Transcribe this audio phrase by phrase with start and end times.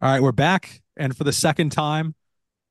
[0.00, 2.14] All right, we're back, and for the second time,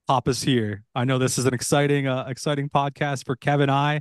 [0.07, 0.85] Papa's here.
[0.96, 3.70] I know this is an exciting, uh, exciting podcast for Kevin.
[3.70, 4.00] I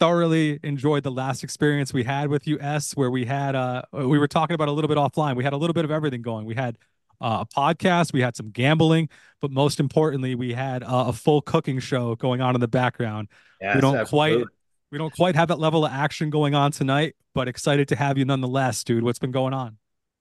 [0.00, 4.18] thoroughly enjoyed the last experience we had with you, S, where we had, uh, we
[4.18, 5.36] were talking about a little bit offline.
[5.36, 6.46] We had a little bit of everything going.
[6.46, 6.78] We had
[7.20, 9.08] uh, a podcast, we had some gambling,
[9.40, 13.28] but most importantly, we had uh, a full cooking show going on in the background.
[13.60, 14.38] Yes, we don't absolutely.
[14.38, 14.52] quite,
[14.90, 18.18] we don't quite have that level of action going on tonight, but excited to have
[18.18, 19.04] you nonetheless, dude.
[19.04, 19.78] What's been going on?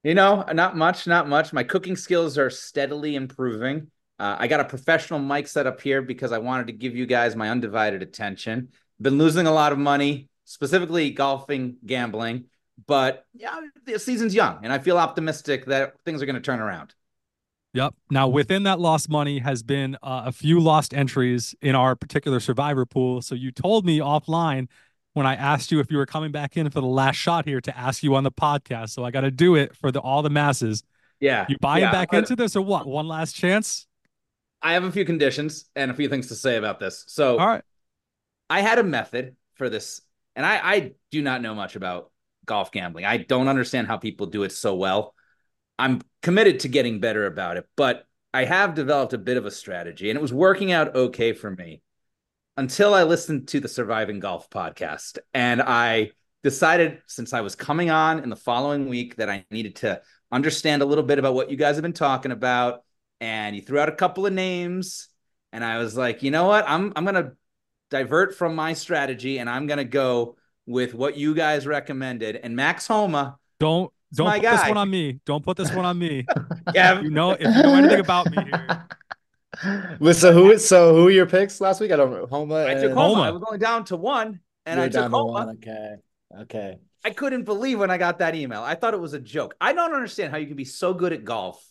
[0.08, 1.52] You know, not much, not much.
[1.52, 3.92] My cooking skills are steadily improving.
[4.18, 7.06] Uh, I got a professional mic set up here because I wanted to give you
[7.06, 8.70] guys my undivided attention.
[9.02, 12.46] Been losing a lot of money, specifically golfing, gambling,
[12.86, 16.62] but yeah, the season's young, and I feel optimistic that things are going to turn
[16.62, 16.96] around.
[17.74, 17.94] Yep.
[18.10, 22.40] Now, within that lost money has been uh, a few lost entries in our particular
[22.40, 23.22] survivor pool.
[23.22, 24.70] So you told me offline
[25.18, 27.60] when I asked you if you were coming back in for the last shot here
[27.60, 28.92] to ask you on the podcast.
[28.92, 30.84] So I got to do it for the all the masses.
[31.20, 31.48] Yeah.
[31.50, 32.86] You buying yeah, back into this or what?
[32.86, 33.88] One last chance?
[34.62, 37.04] I have a few conditions and a few things to say about this.
[37.08, 37.64] So, all right.
[38.50, 40.02] I had a method for this,
[40.36, 42.12] and I, I do not know much about
[42.46, 43.04] golf gambling.
[43.04, 45.14] I don't understand how people do it so well.
[45.78, 49.52] I'm committed to getting better about it, but I have developed a bit of a
[49.52, 51.82] strategy, and it was working out okay for me
[52.58, 55.20] until I listened to the Surviving Golf podcast.
[55.34, 56.12] And I
[56.44, 60.82] decided, since I was coming on in the following week, that I needed to understand
[60.82, 62.84] a little bit about what you guys have been talking about.
[63.22, 65.08] And you threw out a couple of names.
[65.54, 66.66] And I was like, you know what?
[66.68, 67.34] I'm I'm gonna
[67.90, 70.36] divert from my strategy and I'm gonna go
[70.66, 72.36] with what you guys recommended.
[72.36, 73.38] And Max Homa.
[73.60, 74.56] Don't don't put guy.
[74.56, 75.20] this one on me.
[75.26, 76.26] Don't put this one on me.
[76.76, 77.00] yeah.
[77.00, 78.88] You know, if you know anything about me here.
[80.14, 81.92] so who so who are your picks last week?
[81.92, 82.66] I don't Homa.
[82.66, 83.16] I took Homa.
[83.16, 83.22] Homa.
[83.22, 85.54] I was going down to one, and You're I took Homa.
[85.54, 85.96] Okay.
[86.42, 86.78] Okay.
[87.04, 88.62] I couldn't believe when I got that email.
[88.62, 89.56] I thought it was a joke.
[89.62, 91.64] I don't understand how you can be so good at golf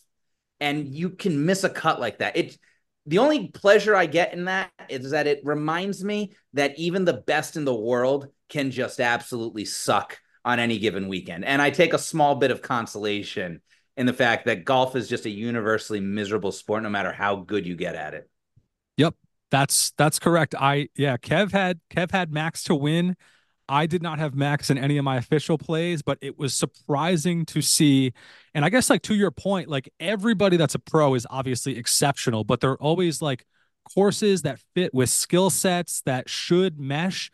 [0.59, 2.35] and you can miss a cut like that.
[2.35, 2.57] It
[3.05, 7.13] the only pleasure I get in that is that it reminds me that even the
[7.13, 11.45] best in the world can just absolutely suck on any given weekend.
[11.45, 13.61] And I take a small bit of consolation
[13.97, 17.65] in the fact that golf is just a universally miserable sport no matter how good
[17.65, 18.29] you get at it.
[18.97, 19.15] Yep.
[19.49, 20.55] That's that's correct.
[20.57, 23.15] I yeah, Kev had Kev had Max to win.
[23.69, 27.45] I did not have Max in any of my official plays, but it was surprising
[27.47, 28.13] to see.
[28.53, 32.43] And I guess like to your point, like everybody that's a pro is obviously exceptional,
[32.45, 33.45] but they're always like
[33.93, 37.31] courses that fit with skill sets that should mesh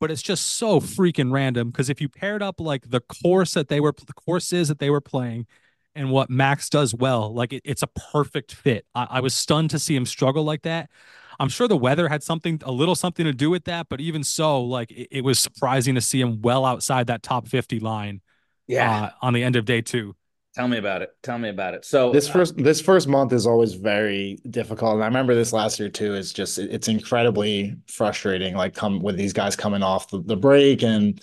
[0.00, 3.68] but it's just so freaking random because if you paired up like the course that
[3.68, 5.46] they were the courses that they were playing
[5.94, 8.86] and what Max does well, like it, it's a perfect fit.
[8.94, 10.90] I, I, was stunned to see him struggle like that.
[11.38, 14.24] I'm sure the weather had something, a little something to do with that, but even
[14.24, 18.20] so, like it, it was surprising to see him well outside that top 50 line.
[18.66, 20.14] Yeah, uh, on the end of day two.
[20.54, 21.10] Tell me about it.
[21.22, 21.84] Tell me about it.
[21.84, 25.52] So this first uh, this first month is always very difficult, and I remember this
[25.52, 26.14] last year too.
[26.14, 28.54] Is just it's incredibly frustrating.
[28.54, 31.20] Like come with these guys coming off the, the break and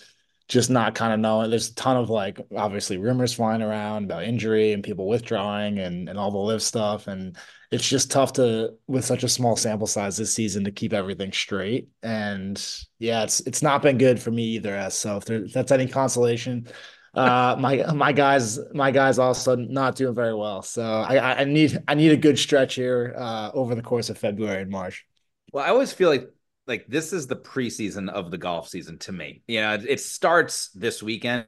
[0.49, 1.49] just not kind of knowing.
[1.49, 6.09] There's a ton of like obviously rumors flying around about injury and people withdrawing and
[6.09, 7.37] and all the live stuff, and
[7.71, 11.31] it's just tough to with such a small sample size this season to keep everything
[11.31, 11.87] straight.
[12.03, 12.61] And
[12.97, 14.75] yeah, it's it's not been good for me either.
[14.75, 16.67] As so, if, there, if that's any consolation
[17.13, 20.61] uh, my my guys my guys also not doing very well.
[20.61, 24.17] So I, I need I need a good stretch here uh, over the course of
[24.17, 25.05] February and March.
[25.51, 26.29] Well, I always feel like
[26.69, 29.41] like this is the preseason of the golf season to me.
[29.47, 31.47] You know, it starts this weekend.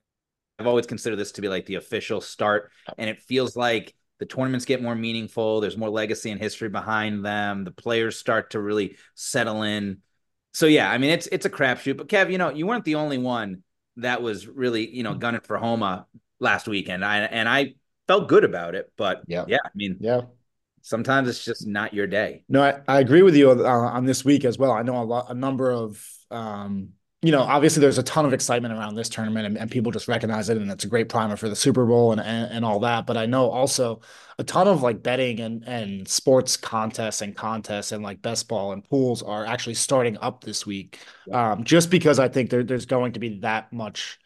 [0.59, 4.25] I've always considered this to be like the official start, and it feels like the
[4.25, 5.61] tournaments get more meaningful.
[5.61, 7.63] There's more legacy and history behind them.
[7.63, 9.99] The players start to really settle in.
[10.53, 11.97] So yeah, I mean it's it's a crapshoot.
[11.97, 13.63] But Kev, you know, you weren't the only one
[13.97, 15.19] that was really you know mm-hmm.
[15.19, 16.07] gunning for Homa
[16.39, 17.05] last weekend.
[17.05, 17.75] I and I
[18.07, 20.21] felt good about it, but yeah, yeah, I mean, yeah.
[20.81, 22.43] Sometimes it's just not your day.
[22.49, 24.71] No, I, I agree with you on, on this week as well.
[24.71, 26.89] I know a lot, a number of um,
[27.21, 30.07] you know, obviously there's a ton of excitement around this tournament and, and, people just
[30.07, 32.79] recognize it and it's a great primer for the Super Bowl and, and, and all
[32.79, 33.05] that.
[33.05, 34.01] But I know also
[34.39, 38.71] a ton of like betting and and sports contests and contests and like best ball
[38.71, 40.99] and pools are actually starting up this week.
[41.31, 44.17] Um, just because I think there, there's going to be that much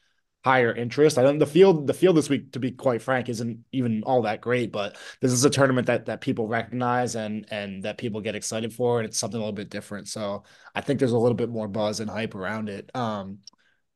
[0.46, 1.18] higher interest.
[1.18, 4.22] I don't the field the field this week, to be quite frank, isn't even all
[4.22, 8.22] that great, but this is a tournament that that people recognize and and that people
[8.22, 10.08] get excited for, and it's something a little bit different.
[10.08, 10.44] So
[10.76, 12.92] I think there's a little bit more buzz and hype around it.
[12.96, 13.40] Um,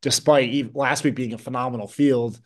[0.01, 2.41] despite last week being a phenomenal field.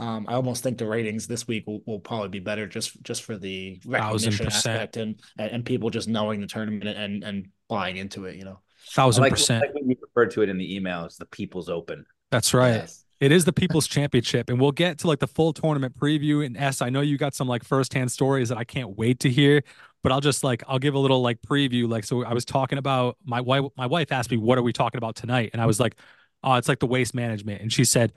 [0.00, 3.24] Um, I almost think the ratings this week will, will probably be better just just
[3.24, 7.96] for the recognition aspect and, and, and people just knowing the tournament and and buying
[7.96, 8.36] into it.
[8.36, 8.60] You know,
[8.92, 9.62] thousand like, percent.
[9.62, 12.06] Like when you referred to it in the email as the People's Open.
[12.30, 12.74] That's right.
[12.74, 13.06] Yes.
[13.20, 16.46] It is the People's Championship, and we'll get to like the full tournament preview.
[16.46, 19.30] And S, I know you got some like firsthand stories that I can't wait to
[19.30, 19.62] hear.
[20.02, 21.88] But I'll just like I'll give a little like preview.
[21.88, 23.64] Like so, I was talking about my wife.
[23.76, 25.96] My wife asked me, "What are we talking about tonight?" And I was like,
[26.44, 28.12] "Oh, it's like the waste management." And she said,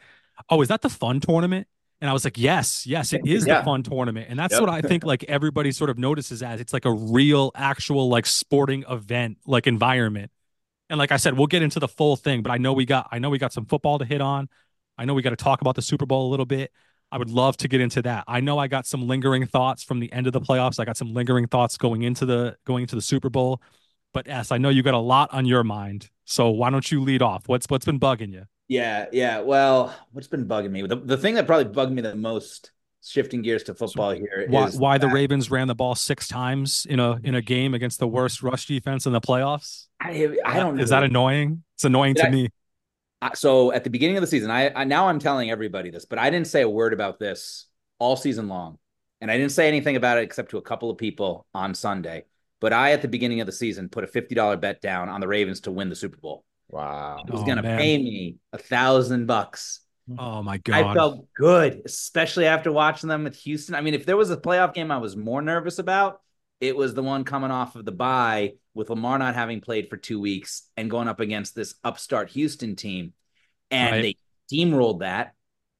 [0.50, 1.68] "Oh, is that the fun tournament?"
[2.02, 3.60] And I was like, yes, yes, it is yeah.
[3.60, 4.26] the fun tournament.
[4.28, 4.62] And that's yep.
[4.62, 8.26] what I think like everybody sort of notices as it's like a real, actual like
[8.26, 10.32] sporting event, like environment.
[10.90, 13.08] And like I said, we'll get into the full thing, but I know we got
[13.12, 14.50] I know we got some football to hit on.
[15.02, 16.72] I know we got to talk about the Super Bowl a little bit.
[17.12, 18.24] I would love to get into that.
[18.28, 20.80] I know I got some lingering thoughts from the end of the playoffs.
[20.80, 23.64] I got some lingering thoughts going into the going into the Super Bowl.
[24.14, 26.10] But S, I know you got a lot on your mind.
[26.26, 27.48] So why don't you lead off?
[27.48, 28.44] What's what's been bugging you?
[28.68, 29.40] Yeah, yeah.
[29.40, 30.84] Well, what's been bugging me?
[30.84, 32.72] The, the thing that probably bugged me the most,
[33.04, 37.00] shifting gears to football here, why, why the Ravens ran the ball six times in
[37.00, 39.88] a in a game against the worst rush defense in the playoffs.
[40.00, 40.76] I, I don't.
[40.76, 40.84] Know.
[40.84, 41.64] Is that annoying?
[41.74, 42.50] It's annoying Did to I, me.
[43.22, 46.06] I, so at the beginning of the season, I, I now I'm telling everybody this,
[46.06, 47.68] but I didn't say a word about this
[48.00, 48.78] all season long,
[49.20, 52.26] and I didn't say anything about it except to a couple of people on Sunday.
[52.60, 55.22] But I, at the beginning of the season, put a fifty dollar bet down on
[55.22, 56.44] the Ravens to win the Super Bowl.
[56.70, 57.24] Wow.
[57.26, 59.82] He was oh, going to pay me a thousand bucks.
[60.18, 60.76] Oh my God.
[60.76, 63.76] I felt good, especially after watching them with Houston.
[63.76, 66.22] I mean, if there was a playoff game I was more nervous about,
[66.62, 69.98] it was the one coming off of the bye with Lamar not having played for
[69.98, 73.14] two weeks and going up against this upstart Houston team.
[73.72, 74.02] And right.
[74.02, 75.34] they steamrolled that.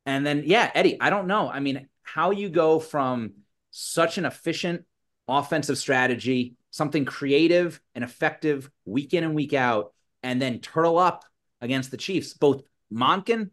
[0.06, 1.50] And then, yeah, Eddie, I don't know.
[1.50, 3.34] I mean, how you go from
[3.70, 4.84] such an efficient
[5.28, 9.94] offensive strategy, something creative and effective week in and week out,
[10.24, 11.26] and then turtle up
[11.62, 13.52] against the Chiefs, both Monken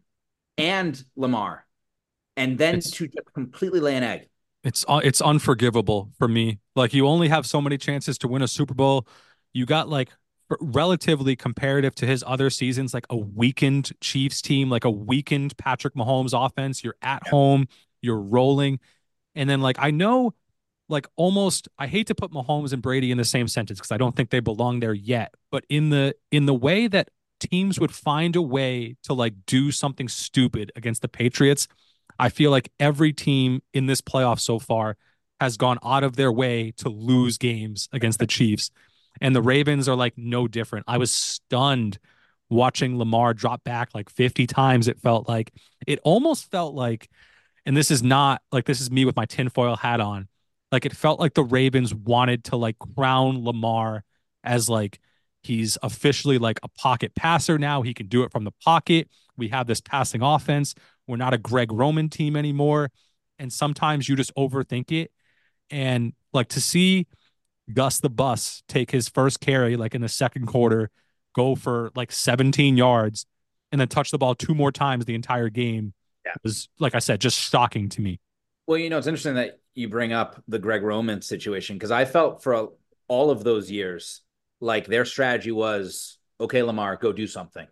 [0.57, 1.65] and Lamar,
[2.35, 4.28] and then it's, to completely lay an egg.
[4.63, 6.59] It's uh, it's unforgivable for me.
[6.75, 9.07] Like you only have so many chances to win a Super Bowl.
[9.53, 10.09] You got like
[10.59, 15.95] relatively comparative to his other seasons, like a weakened Chiefs team, like a weakened Patrick
[15.95, 16.83] Mahomes offense.
[16.83, 17.31] You're at yeah.
[17.31, 17.67] home,
[18.01, 18.79] you're rolling,
[19.35, 20.33] and then like I know
[20.89, 23.97] like almost I hate to put Mahomes and Brady in the same sentence because I
[23.97, 25.33] don't think they belong there yet.
[25.51, 27.09] But in the in the way that
[27.39, 31.67] teams would find a way to like do something stupid against the Patriots,
[32.19, 34.97] I feel like every team in this playoff so far
[35.39, 38.71] has gone out of their way to lose games against the Chiefs.
[39.21, 40.85] And the Ravens are like no different.
[40.87, 41.97] I was stunned
[42.49, 44.87] watching Lamar drop back like 50 times.
[44.87, 45.53] It felt like
[45.87, 47.09] it almost felt like,
[47.65, 50.27] and this is not like this is me with my tinfoil hat on
[50.71, 54.03] like it felt like the Ravens wanted to like crown Lamar
[54.43, 54.99] as like
[55.41, 57.81] he's officially like a pocket passer now.
[57.81, 59.09] He can do it from the pocket.
[59.37, 60.75] We have this passing offense.
[61.09, 62.91] We're not a Greg Roman team anymore.
[63.39, 65.11] And sometimes you just overthink it.
[65.71, 67.07] And like to see
[67.73, 70.91] Gus the Bus take his first carry like in the second quarter,
[71.33, 73.25] go for like 17 yards,
[73.71, 75.93] and then touch the ball two more times the entire game
[76.25, 76.33] yeah.
[76.43, 78.19] was, like I said, just shocking to me.
[78.67, 82.05] Well, you know, it's interesting that you bring up the Greg Roman situation because I
[82.05, 82.69] felt for
[83.07, 84.21] all of those years
[84.61, 87.67] like their strategy was okay, Lamar, go do something.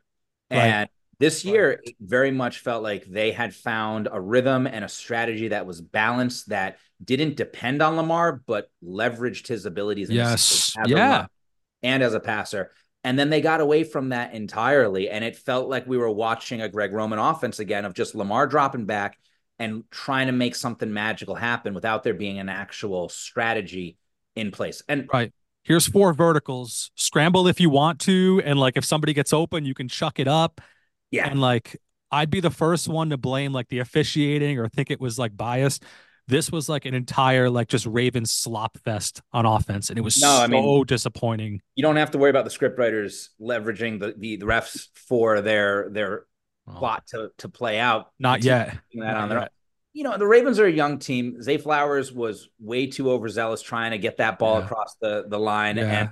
[0.50, 0.58] Right.
[0.58, 0.90] And
[1.20, 5.48] this year, it very much felt like they had found a rhythm and a strategy
[5.48, 10.10] that was balanced that didn't depend on Lamar, but leveraged his abilities.
[10.10, 10.76] Yes.
[10.86, 11.26] yeah.
[11.82, 12.72] And as a passer.
[13.04, 15.10] And then they got away from that entirely.
[15.10, 18.48] And it felt like we were watching a Greg Roman offense again of just Lamar
[18.48, 19.18] dropping back
[19.60, 23.98] and trying to make something magical happen without there being an actual strategy
[24.36, 24.84] in place.
[24.88, 25.34] And right.
[25.64, 26.92] Here's four verticals.
[26.96, 28.42] Scramble if you want to.
[28.46, 30.62] And like if somebody gets open, you can chuck it up.
[31.12, 31.30] Yeah.
[31.30, 31.78] And like
[32.12, 35.36] I'd be the first one to blame like the officiating or think it was like
[35.36, 35.84] biased.
[36.28, 40.22] This was like an entire like just Ravens slop fest on offense, and it was
[40.22, 41.62] no, so I mean, disappointing.
[41.76, 45.40] You don't have to worry about the script writers leveraging the, the, the refs for
[45.40, 46.26] their their
[46.68, 46.74] oh.
[46.74, 48.12] plot to to play out.
[48.20, 48.78] Not yet.
[48.96, 49.50] That on their
[49.94, 51.42] You know, the Ravens are a young team.
[51.42, 54.66] Zay Flowers was way too overzealous trying to get that ball yeah.
[54.66, 56.00] across the the line, yeah.
[56.00, 56.10] and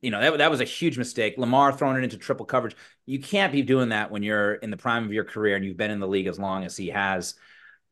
[0.00, 1.34] you know that that was a huge mistake.
[1.38, 2.76] Lamar throwing it into triple coverage.
[3.06, 5.76] You can't be doing that when you're in the prime of your career and you've
[5.76, 7.34] been in the league as long as he has.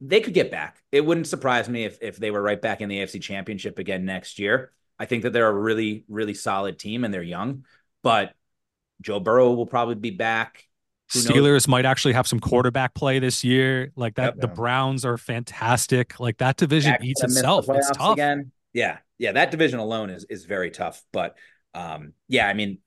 [0.01, 0.83] They could get back.
[0.93, 4.05] It wouldn't surprise me if if they were right back in the AFC Championship again
[4.05, 4.73] next year.
[4.99, 7.65] I think that they're a really really solid team and they're young,
[8.03, 8.35] but
[9.01, 10.65] Joe Burrow will probably be back.
[11.09, 13.93] Steelers might actually have some quarterback play this year.
[13.95, 14.49] Like that, yep, the.
[14.49, 16.19] Browns are fantastic.
[16.19, 17.67] Like that division Back eats itself.
[17.69, 18.15] It's tough.
[18.15, 18.51] Again.
[18.73, 21.03] Yeah, yeah, that division alone is is very tough.
[21.13, 21.37] But
[21.76, 22.78] um, yeah, I mean,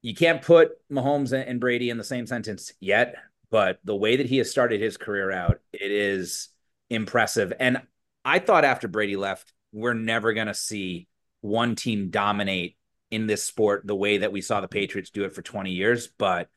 [0.00, 3.16] you can't put Mahomes and Brady in the same sentence yet.
[3.50, 6.48] But the way that he has started his career out, it is
[6.90, 7.52] impressive.
[7.58, 7.82] And
[8.24, 11.08] I thought after Brady left, we're never going to see
[11.40, 12.76] one team dominate
[13.10, 16.08] in this sport the way that we saw the Patriots do it for 20 years.
[16.08, 16.48] But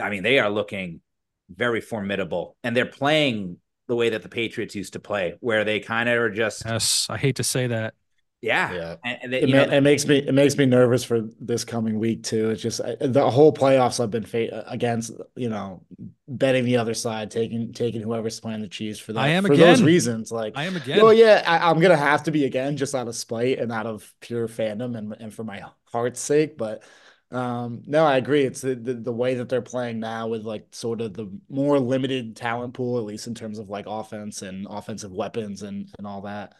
[0.00, 1.00] I mean, they are looking
[1.48, 3.58] very formidable, and they're playing
[3.88, 6.64] the way that the Patriots used to play, where they kind of are just.
[6.64, 7.94] Yes, I hate to say that.
[8.42, 8.96] Yeah, Yeah.
[9.22, 11.64] And they, It, you ma- know, it makes me it makes me nervous for this
[11.64, 12.50] coming week too.
[12.50, 15.82] It's just I- the whole playoffs I've been fa- against, you know,
[16.28, 19.20] betting the other side, taking taking whoever's playing the Chiefs for that.
[19.20, 20.30] I am for those reasons.
[20.30, 21.02] Like, I am again.
[21.02, 23.86] well, yeah, I, I'm gonna have to be again, just out of spite and out
[23.86, 26.56] of pure fandom and and for my heart's sake.
[26.58, 26.84] But
[27.32, 28.44] um, no, I agree.
[28.44, 31.80] It's the, the the way that they're playing now with like sort of the more
[31.80, 36.06] limited talent pool, at least in terms of like offense and offensive weapons and and
[36.06, 36.52] all that.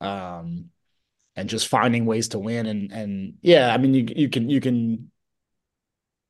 [0.00, 0.66] Um,
[1.36, 4.60] and just finding ways to win and and yeah, I mean you you can you
[4.60, 5.10] can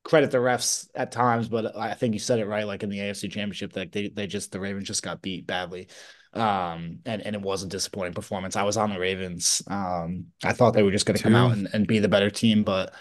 [0.05, 2.67] credit the refs at times, but I think you said it right.
[2.67, 5.89] Like in the AFC Championship, like they they just the Ravens just got beat badly,
[6.33, 8.57] um, and and it was a disappointing performance.
[8.57, 9.63] I was on the Ravens.
[9.69, 12.31] Um, I thought they were just going to come out and, and be the better
[12.31, 12.95] team, but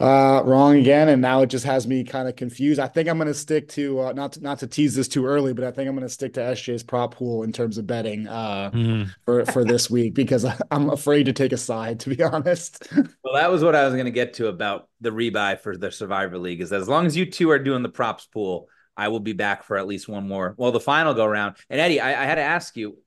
[0.00, 2.78] uh, wrong again, and now it just has me kind of confused.
[2.78, 5.26] I think I'm going to stick to uh, not to, not to tease this too
[5.26, 7.86] early, but I think I'm going to stick to SJ's prop pool in terms of
[7.86, 8.28] betting.
[8.28, 9.10] Uh, Mhm.
[9.24, 12.86] for for this week because I- I'm afraid to take a side, to be honest.
[13.24, 15.90] well, that was what I was going to get to about the rebuy for the
[15.90, 16.60] Survivor League.
[16.60, 19.32] Is that as long as you two are doing the props pool, I will be
[19.32, 20.54] back for at least one more.
[20.56, 21.56] Well, the final go round.
[21.70, 22.98] And Eddie, I, I had to ask you,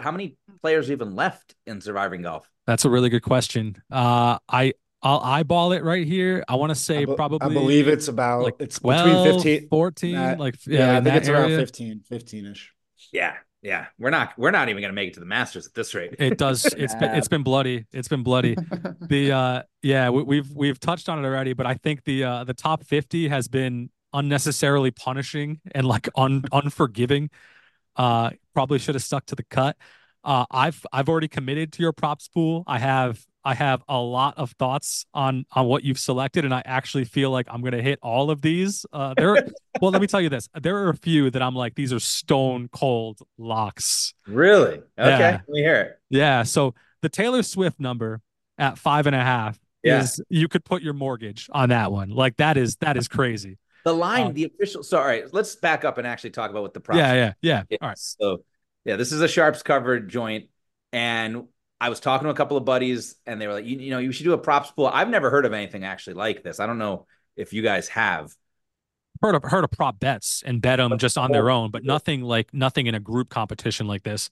[0.00, 2.48] how many players even left in Surviving Golf?
[2.66, 3.82] That's a really good question.
[3.90, 6.44] Uh, I I'll eyeball it right here.
[6.48, 9.58] I want to say I, be- probably I believe it's about like it's 12, between
[9.58, 12.66] 15 14, Nah, like yeah, yeah, I think that it's around 15 15ish.
[13.12, 13.86] Yeah, yeah.
[13.98, 16.14] We're not we're not even going to make it to the Masters at this rate.
[16.18, 16.64] It does.
[16.76, 17.86] It's been it's been bloody.
[17.92, 18.56] It's been bloody.
[19.08, 22.44] The uh yeah, we, we've we've touched on it already, but I think the uh
[22.44, 27.30] the top 50 has been unnecessarily punishing and like un unforgiving.
[27.96, 29.76] Uh probably should have stuck to the cut.
[30.22, 32.62] Uh I've I've already committed to your props pool.
[32.68, 36.62] I have I have a lot of thoughts on on what you've selected and I
[36.64, 38.86] actually feel like I'm going to hit all of these.
[38.92, 39.34] Uh there
[39.80, 40.48] well, let me tell you this.
[40.60, 44.14] There are a few that I'm like these are stone cold locks.
[44.26, 44.74] Really?
[44.76, 44.84] Okay.
[44.98, 45.30] Yeah.
[45.32, 45.98] Let me hear it.
[46.10, 46.42] Yeah.
[46.44, 48.20] So the Taylor Swift number
[48.58, 50.00] at five and a half Yeah.
[50.02, 52.10] is you could put your mortgage on that one.
[52.10, 53.58] Like that is that is crazy.
[53.84, 54.84] The line, Um, the official.
[54.84, 56.98] Sorry, let's back up and actually talk about what the props.
[56.98, 57.62] Yeah, yeah, yeah.
[57.68, 57.98] Yeah, All right.
[57.98, 58.44] So,
[58.84, 60.44] yeah, this is a sharps covered joint,
[60.92, 61.48] and
[61.82, 63.98] I was talking to a couple of buddies, and they were like, you, you know,
[63.98, 64.86] you should do a props pool.
[64.86, 66.60] I've never heard of anything actually like this.
[66.60, 68.32] I don't know if you guys have.
[69.20, 72.22] Heard of heard of prop bets and bet them just on their own, but nothing
[72.22, 74.30] like nothing in a group competition like this.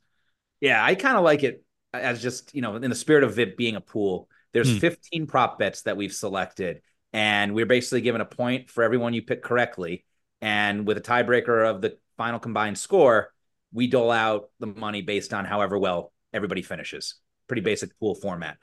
[0.60, 3.56] Yeah, I kind of like it as just, you know, in the spirit of it
[3.56, 4.28] being a pool.
[4.52, 4.78] There's Hmm.
[4.78, 9.22] 15 prop bets that we've selected, and we're basically given a point for everyone you
[9.22, 10.04] pick correctly.
[10.40, 13.32] And with a tiebreaker of the final combined score,
[13.72, 17.16] we dole out the money based on however well everybody finishes.
[17.50, 18.58] Pretty basic pool format.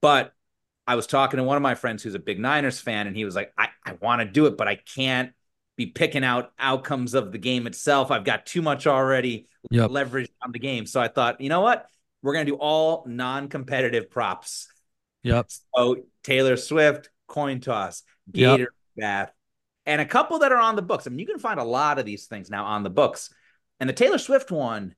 [0.00, 0.32] But
[0.86, 3.24] I was talking to one of my friends who's a big Niners fan, and he
[3.24, 5.32] was like, I, I want to do it, but I can't
[5.76, 8.12] be picking out outcomes of the game itself.
[8.12, 9.90] I've got too much already Yep.
[9.90, 10.86] leverage on the game.
[10.86, 11.86] So I thought, you know what?
[12.22, 14.68] We're going to do all non competitive props.
[15.24, 15.48] Yep.
[15.74, 18.58] So Taylor Swift, coin toss, Yep.
[18.58, 19.32] Gator bath,
[19.86, 21.06] and a couple that are on the books.
[21.06, 23.34] I mean, you can find a lot of these things now on the books.
[23.80, 24.94] And the Taylor Swift one,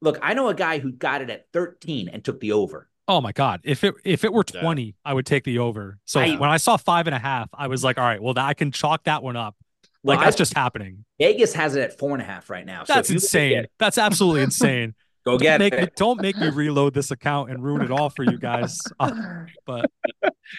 [0.00, 2.88] look, I know a guy who got it at 13 and took the over.
[3.06, 3.60] Oh my God.
[3.64, 4.60] If it if it were Yeah.
[4.60, 5.98] 20, I would take the over.
[6.04, 8.34] So I- when I saw five and a half, I was like, all right, well,
[8.36, 9.56] I can chalk that one up.
[10.02, 11.04] Well, Like that's I- just happening.
[11.18, 12.84] Vegas has it at four and a half right now.
[12.86, 13.66] That's if you look at insane.
[13.78, 14.94] That's absolutely insane.
[15.24, 15.80] Go Don't get make it.
[15.80, 18.78] me, don't make me reload this account and ruin it all for you guys.
[19.00, 19.10] Uh,
[19.66, 19.90] but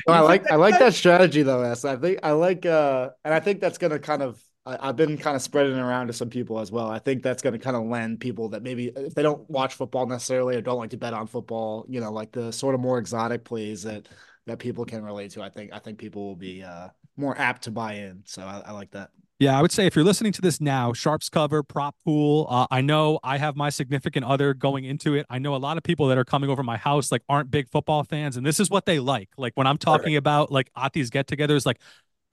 [0.07, 1.85] No, I like I like that strategy though, S.
[1.85, 5.17] I think I like uh and I think that's gonna kind of I, I've been
[5.17, 6.89] kind of spreading it around to some people as well.
[6.89, 10.05] I think that's gonna kind of lend people that maybe if they don't watch football
[10.05, 12.97] necessarily or don't like to bet on football, you know, like the sort of more
[12.99, 14.07] exotic plays that
[14.45, 15.41] that people can relate to.
[15.41, 18.21] I think I think people will be uh more apt to buy in.
[18.25, 19.09] So I, I like that.
[19.39, 22.45] Yeah, I would say if you're listening to this now, Sharps cover, prop pool.
[22.49, 25.25] Uh, I know I have my significant other going into it.
[25.29, 27.69] I know a lot of people that are coming over my house like aren't big
[27.69, 29.29] football fans, and this is what they like.
[29.37, 31.79] Like when I'm talking about like at these get-togethers, like,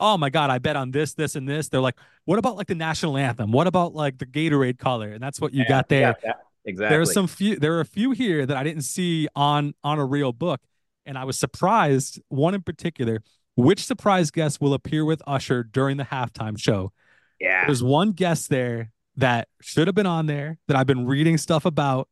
[0.00, 1.69] oh my god, I bet on this, this, and this.
[1.69, 3.53] They're like, what about like the national anthem?
[3.53, 5.12] What about like the Gatorade color?
[5.12, 6.17] And that's what you got there.
[6.25, 6.33] Yeah,
[6.65, 6.95] exactly.
[6.95, 7.57] There are some few.
[7.57, 10.61] There are a few here that I didn't see on on a real book,
[11.05, 12.21] and I was surprised.
[12.29, 13.23] One in particular.
[13.59, 16.93] Which surprise guest will appear with Usher during the halftime show?
[17.41, 17.67] yeah.
[17.67, 21.65] There's one guest there that should have been on there that I've been reading stuff
[21.65, 22.09] about,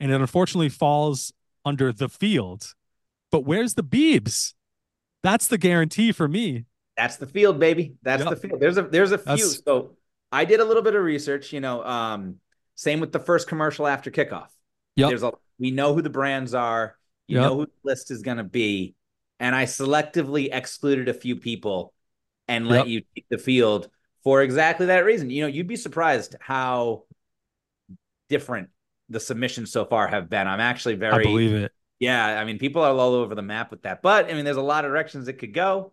[0.00, 1.32] and it unfortunately falls
[1.64, 2.74] under the field.
[3.30, 4.54] But where's the Beebs?
[5.22, 6.64] That's the guarantee for me.
[6.98, 7.94] That's the field, baby.
[8.02, 8.30] That's Yep.
[8.30, 8.60] the field.
[8.60, 9.24] There's a there's a few.
[9.36, 9.96] That's- So
[10.32, 11.52] I did a little bit of research.
[11.52, 12.40] You know, um,
[12.74, 14.48] same with the first commercial after kickoff.
[14.96, 15.08] Yep.
[15.08, 16.98] There's a we know who the brands are.
[17.28, 17.48] You Yep.
[17.48, 18.96] know who the list is going to be,
[19.38, 21.94] and I selectively excluded a few people
[22.48, 22.86] and let Yep.
[22.88, 23.88] you take the field
[24.24, 25.30] for exactly that reason.
[25.30, 27.04] You know, you'd be surprised how
[28.28, 28.70] different
[29.08, 30.46] the submissions so far have been.
[30.48, 31.72] I'm actually very I believe it.
[32.00, 34.02] Yeah, I mean, people are all over the map with that.
[34.02, 35.92] But I mean, there's a lot of directions it could go.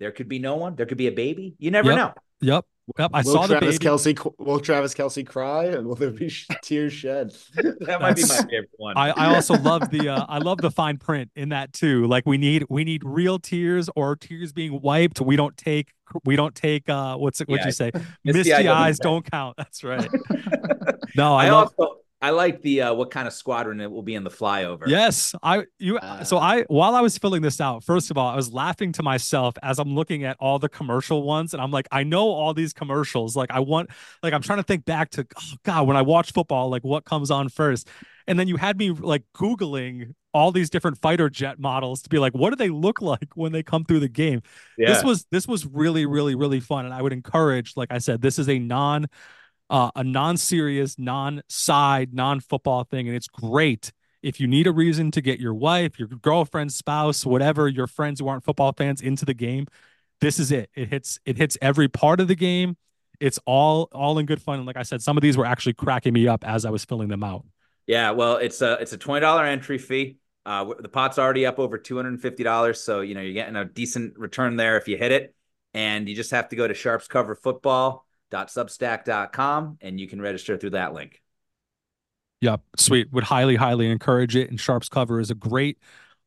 [0.00, 0.74] There could be no one.
[0.76, 1.54] There could be a baby.
[1.58, 1.96] You never Yep.
[1.98, 2.14] know.
[2.40, 2.64] Yep.
[2.98, 3.10] Yep.
[3.14, 3.82] I will saw the Travis baby.
[3.82, 7.34] Kelsey will Travis Kelsey cry and will there be sh- tears shed?
[7.80, 8.98] That might be my favorite one.
[8.98, 12.06] I, I also love the uh, I love the fine print in that too.
[12.06, 15.20] Like we need we need real tears or tears being wiped.
[15.22, 15.92] We don't take
[16.26, 17.90] we don't take uh what's it what Yeah, you say?
[18.22, 19.56] Misty Misty, eyes don't count.
[19.56, 20.10] That's right.
[21.16, 24.02] No, I, I love also I like the uh, what kind of squadron it will
[24.02, 24.86] be in the flyover.
[24.86, 28.28] Yes, I you so Uh, I while I was filling this out, first of all,
[28.28, 31.70] I was laughing to myself as I'm looking at all the commercial ones and I'm
[31.70, 33.36] like, I know all these commercials.
[33.36, 33.90] Like I want
[34.22, 37.04] like I'm trying to think back to oh god, when I watch football, like what
[37.04, 37.88] comes on first.
[38.26, 42.18] And then you had me like googling all these different fighter jet models to be
[42.18, 44.40] like, what do they look like when they come through the game?
[44.78, 44.94] Yeah.
[44.94, 48.22] This was this was really really really fun and I would encourage like I said,
[48.22, 49.08] this is a non
[49.70, 53.92] uh, a non-serious, non-side, non-football thing, and it's great
[54.22, 58.20] if you need a reason to get your wife, your girlfriend, spouse, whatever, your friends
[58.20, 59.66] who aren't football fans into the game.
[60.20, 60.70] This is it.
[60.74, 62.78] It hits it hits every part of the game.
[63.20, 64.58] It's all all in good fun.
[64.58, 66.84] And like I said, some of these were actually cracking me up as I was
[66.86, 67.44] filling them out.
[67.86, 70.16] Yeah, well, it's a it's a twenty dollar entry fee.
[70.46, 73.34] Uh, the pot's already up over two hundred and fifty dollars, so you know you're
[73.34, 75.34] getting a decent return there if you hit it.
[75.74, 76.72] And you just have to go to
[78.34, 81.20] sharpscoverfootball.substack.com and you can register through that link.
[82.40, 83.10] Yep, sweet.
[83.12, 84.50] Would highly, highly encourage it.
[84.50, 85.78] And Sharps Cover is a great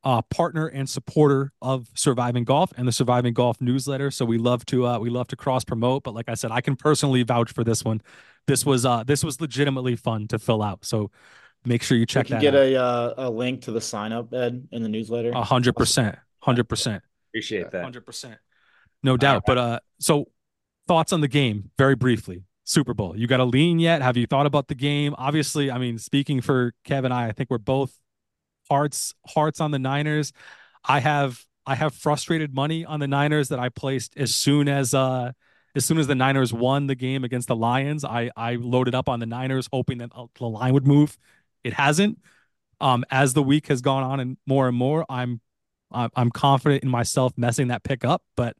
[0.03, 4.09] uh, partner and supporter of Surviving Golf and the Surviving Golf newsletter.
[4.09, 6.03] So we love to uh, we love to cross promote.
[6.03, 8.01] But like I said, I can personally vouch for this one.
[8.47, 10.85] This was uh this was legitimately fun to fill out.
[10.85, 11.11] So
[11.65, 12.61] make sure you We check can that get out.
[12.61, 15.31] a uh, a link to the sign up Ed in the newsletter.
[15.31, 17.83] A hundred percent, hundred percent, Appreciate that.
[17.83, 18.39] hundred percent,
[19.03, 19.43] no doubt.
[19.45, 20.29] But uh, so
[20.87, 22.43] thoughts on the game, very briefly.
[22.63, 23.17] Super Bowl.
[23.17, 24.01] You got a lean yet?
[24.01, 25.15] Have you thought about the game?
[25.17, 27.93] Obviously, I mean, speaking for Kevin, I, I think we're both
[28.69, 30.33] hearts hearts on the Niners.
[30.83, 34.93] I have I have frustrated money on the Niners that I placed as soon as
[34.93, 35.31] uh
[35.75, 38.03] as soon as the Niners won the game against the Lions.
[38.03, 41.17] I I loaded up on the Niners hoping that uh, the line would move.
[41.63, 42.19] It hasn't.
[42.79, 45.39] Um, as the week has gone on and more and more, I'm
[45.91, 48.57] I'm confident in myself messing that pick up, but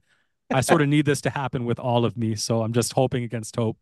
[0.52, 2.36] I sort of need this to happen with all of me.
[2.36, 3.78] So I'm just hoping against hope.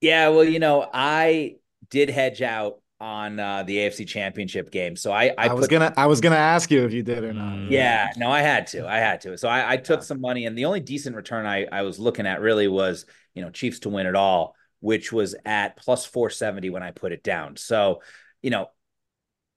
[0.00, 1.56] Yeah, well, you know, I
[1.90, 5.70] did hedge out on uh, the AFC Championship game, so I I, I, was put
[5.70, 7.54] gonna I was gonna ask you if you did or not.
[7.54, 7.66] Mm.
[7.70, 8.86] Yeah, no, I had to.
[8.86, 9.36] I had to.
[9.38, 10.04] So I, I took Yeah.
[10.04, 13.42] some money, and the only decent return I, I was looking at really was, you
[13.42, 17.22] know, Chiefs to win it all, which was at plus 470 when I put it
[17.24, 17.56] down.
[17.56, 18.02] So,
[18.42, 18.68] you know,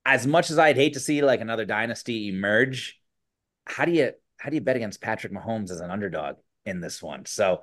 [0.05, 2.99] as much as I'd hate to see like another dynasty emerge,
[3.65, 4.11] how do you
[4.41, 7.25] how do you bet against Patrick Mahomes as an underdog in this one?
[7.25, 7.61] So,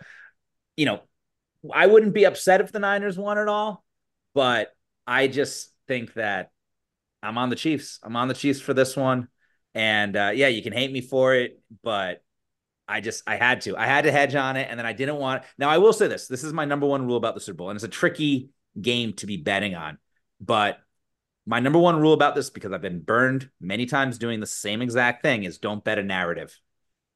[0.76, 1.00] you know,
[1.72, 3.84] I wouldn't be upset if the Niners won at all,
[4.32, 4.68] but
[5.08, 6.52] I just think that
[7.20, 7.98] I'm on the Chiefs.
[8.04, 9.26] I'm on the Chiefs for this one.
[9.74, 12.22] And uh, yeah, you can hate me for it, but
[12.86, 13.76] I just I had to.
[13.76, 15.42] I had to hedge on it, and then I didn't want.
[15.58, 17.70] Now I will say this: this is my number one rule about the Super Bowl,
[17.70, 19.98] and it's a tricky game to be betting on.
[20.40, 20.78] But
[21.44, 24.80] my number one rule about this, because I've been burned many times doing the same
[24.80, 26.56] exact thing, is don't bet a narrative.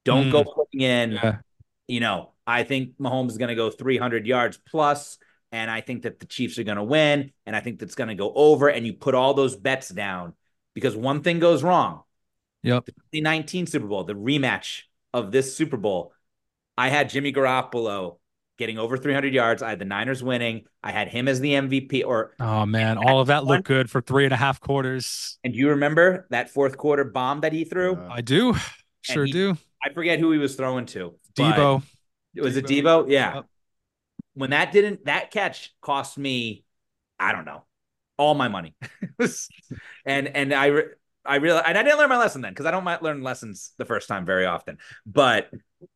[0.04, 1.38] Don't go putting in Yeah.
[1.88, 5.18] you know, I think Mahomes is going to go 300 yards plus,
[5.52, 8.08] and I think that the Chiefs are going to win, and I think that's going
[8.08, 8.68] to go over.
[8.68, 10.32] And you put all those bets down
[10.74, 12.02] because one thing goes wrong.
[12.64, 12.86] Yep.
[12.86, 16.12] The 2019 Super Bowl, the rematch of this Super Bowl,
[16.78, 18.18] I had Jimmy Garoppolo
[18.58, 19.62] getting over 300 yards.
[19.62, 20.64] I had the Niners winning.
[20.82, 22.04] I had him as the MVP.
[22.06, 25.38] Or Oh man, all of that looked good for three and a half quarters.
[25.44, 27.94] and do you remember that fourth quarter bomb that he threw?
[27.96, 28.54] Uh, I do,
[29.02, 29.56] sure he- do.
[29.84, 31.14] I forget who he was throwing to.
[31.36, 31.82] but- Deebo.
[32.36, 33.04] Was it Deebo.
[33.04, 33.10] Deebo?
[33.10, 33.34] Yeah.
[33.36, 33.46] Yep.
[34.34, 36.64] When that didn't that catch cost me,
[37.18, 37.64] I don't know,
[38.16, 38.74] all my money.
[40.06, 40.70] and and I
[41.24, 43.84] I realized and I didn't learn my lesson then because I don't learn lessons the
[43.84, 44.78] first time very often.
[45.04, 45.50] But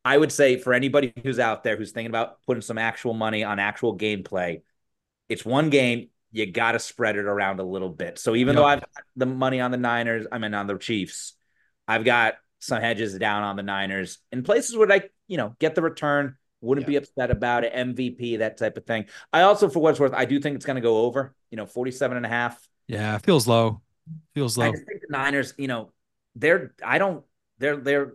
[0.05, 3.43] I would say for anybody who's out there who's thinking about putting some actual money
[3.43, 4.61] on actual gameplay,
[5.29, 6.09] it's one game.
[6.31, 8.19] You got to spread it around a little bit.
[8.19, 8.61] So even Yep.
[8.61, 11.33] though I've got the money on the Niners, I mean on the Chiefs,
[11.87, 15.75] I've got some hedges down on the Niners in places where I, you know, get
[15.75, 16.93] the return, wouldn't Yeah.
[16.93, 19.05] be upset about it, MVP, that type of thing.
[19.31, 21.65] I also, for what's worth, I do think it's going to go over, you know,
[21.65, 22.67] 47 and a half.
[22.87, 23.81] Yeah, feels low.
[24.33, 24.65] Feels low.
[24.65, 25.91] I just think the Niners, you know,
[26.35, 27.23] they're, I don't,
[27.59, 28.13] they're, they're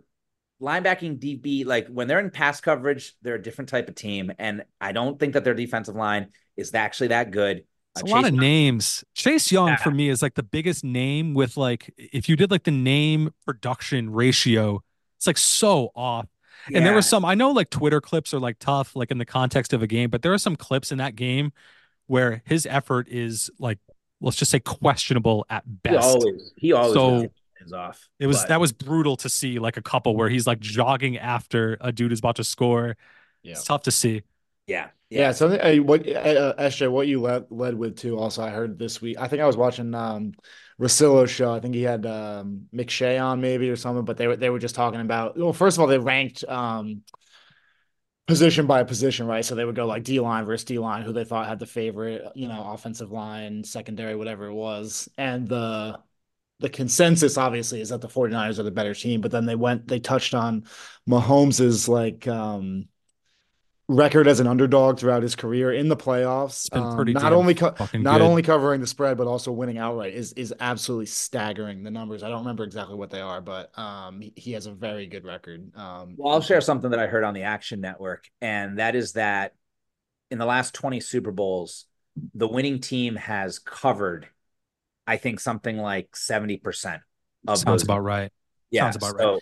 [0.61, 4.31] linebacking DB, like when they're in pass coverage, they're a different type of team.
[4.39, 7.65] And I don't think that their defensive line is actually that good.
[8.01, 9.03] A lot of names.
[9.13, 9.75] Chase Young Yeah.
[9.77, 13.31] for me is like the biggest name with like if you did like the name
[13.45, 14.83] production ratio,
[15.17, 16.27] it's like so off.
[16.73, 19.25] And there were some, I know like Twitter clips are like tough, like in the
[19.25, 21.51] context of a game, but there are some clips in that game
[22.07, 23.79] where his effort is like,
[24.21, 26.07] let's just say questionable at He best.
[26.07, 28.09] always he always So, gets his hands off.
[28.19, 31.17] It was but- that was brutal to see, like a couple where he's like jogging
[31.17, 32.95] after a dude is about to score.
[33.43, 33.51] Yeah.
[33.51, 34.23] It's tough to see.
[34.67, 38.17] Yeah Yeah, so uh, what uh, SJ, what you led led with too.
[38.17, 39.17] Also, I heard this week.
[39.19, 40.33] I think I was watching um
[40.79, 41.53] Rosillo's show.
[41.53, 44.59] I think he had um McShay on maybe or something, but they were they were
[44.59, 45.37] just talking about.
[45.37, 47.03] Well, first of all, they ranked um
[48.27, 49.43] position by position, right?
[49.43, 51.65] So they would go like D line versus D line, who they thought had the
[51.65, 55.99] favorite, you know, offensive line, secondary, whatever it was, and the
[56.59, 59.87] the consensus obviously is that the 49ers are the better team, but then they went
[59.87, 60.65] they touched on
[61.07, 62.87] Mahomes's like um
[63.87, 66.65] record as an underdog throughout his career in the playoffs.
[66.65, 68.21] It's been Um, not only co- not good.
[68.21, 71.83] only covering the spread but also winning outright is is absolutely staggering.
[71.83, 74.71] The numbers I don't remember exactly what they are, but um he, he has a
[74.73, 75.75] very good record.
[75.75, 79.13] Um Well, I'll share something that I heard on the Action Network, and that is
[79.13, 79.53] that
[80.31, 81.85] in the last 20 Super Bowls,
[82.33, 84.27] the winning team has covered,
[85.07, 87.01] I think, something like 70%
[87.47, 87.83] of Sounds those.
[87.83, 88.31] about right.
[88.71, 89.39] yeah, sounds about so,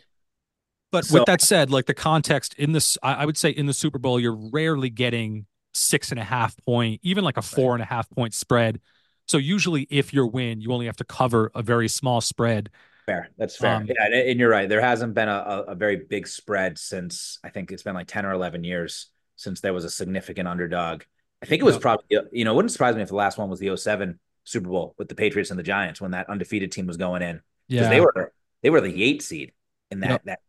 [0.92, 3.74] But So- with that said, like the context in this, I, would say in the
[3.74, 7.82] Super Bowl, you're rarely getting six and a half point, even like a four and
[7.82, 8.82] a half point spread.
[9.28, 12.70] So usually, if you're win, you only have to cover a very small spread.
[13.06, 13.30] Fair.
[13.38, 13.76] That's fair.
[13.76, 14.68] Um, yeah, and, you're right.
[14.68, 18.26] There hasn't been a, a, very big spread since I think it's been like 10
[18.26, 21.04] or 11 years since there was a significant underdog.
[21.42, 23.50] I think it was probably, you know, it wouldn't surprise me if the last one
[23.50, 26.86] was the 07 Super Bowl with the Patriots and the Giants when that undefeated team
[26.86, 27.42] was going in.
[27.68, 29.54] Because Yeah, they were they were the eight seed
[29.90, 30.24] in that Yep.
[30.26, 30.40] that.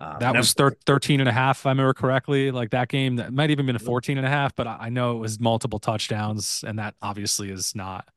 [0.00, 2.50] Um, that was thir- 13 and a half, if I remember correctly.
[2.50, 4.88] Like that game, that might even been a 14 and a half, but I, I
[4.88, 8.08] know it was multiple touchdowns, and that obviously is not.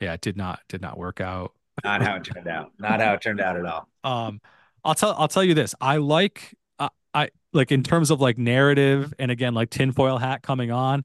[0.00, 1.52] Yeah, it did not did not work out.
[1.82, 2.72] not how it turned out.
[2.78, 3.88] Not how it turned out at all.
[4.04, 4.40] Um,
[4.84, 5.74] I'll tell I'll tell you this.
[5.80, 10.42] I like uh, I like in terms of like narrative and again like tinfoil hat
[10.42, 11.04] coming on.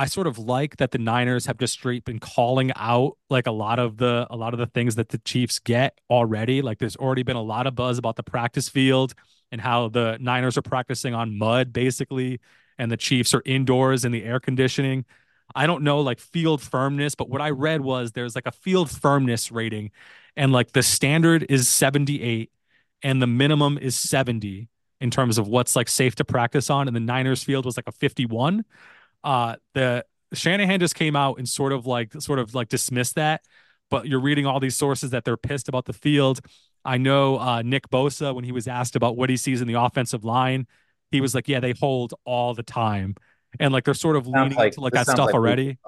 [0.00, 3.50] I sort of like that the Niners have just straight been calling out like a
[3.50, 6.62] lot of the a lot of the things that the Chiefs get already.
[6.62, 9.12] Like there's already been a lot of buzz about the practice field
[9.52, 12.40] and how the Niners are practicing on mud basically,
[12.78, 15.04] and the Chiefs are indoors in the air conditioning.
[15.54, 18.90] I don't know like field firmness, but what I read was there's like a field
[18.90, 19.90] firmness rating,
[20.34, 22.50] and like the standard is 78
[23.02, 24.70] and the minimum is 70
[25.02, 26.86] in terms of what's like safe to practice on.
[26.86, 28.64] And the Niners field was like a 51.
[29.24, 33.42] Uh, the Shanahan just came out and sort of like sort of like dismissed that.
[33.90, 36.40] But you're reading all these sources that they're pissed about the field.
[36.84, 39.74] I know uh, Nick Bosa when he was asked about what he sees in the
[39.74, 40.66] offensive line,
[41.10, 43.16] he was like, "Yeah, they hold all the time,"
[43.58, 45.78] and like they're sort of Sounds leaning like, into like that stuff like already.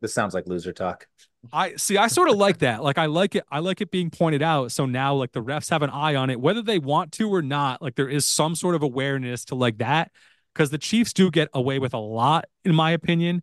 [0.00, 1.06] This sounds like loser talk.
[1.52, 1.96] I see.
[1.96, 2.82] I sort of like that.
[2.82, 3.44] Like I like it.
[3.50, 4.72] I like it being pointed out.
[4.72, 7.42] So now, like the refs have an eye on it, whether they want to or
[7.42, 7.80] not.
[7.80, 10.10] Like there is some sort of awareness to like that,
[10.52, 13.42] because the Chiefs do get away with a lot, in my opinion.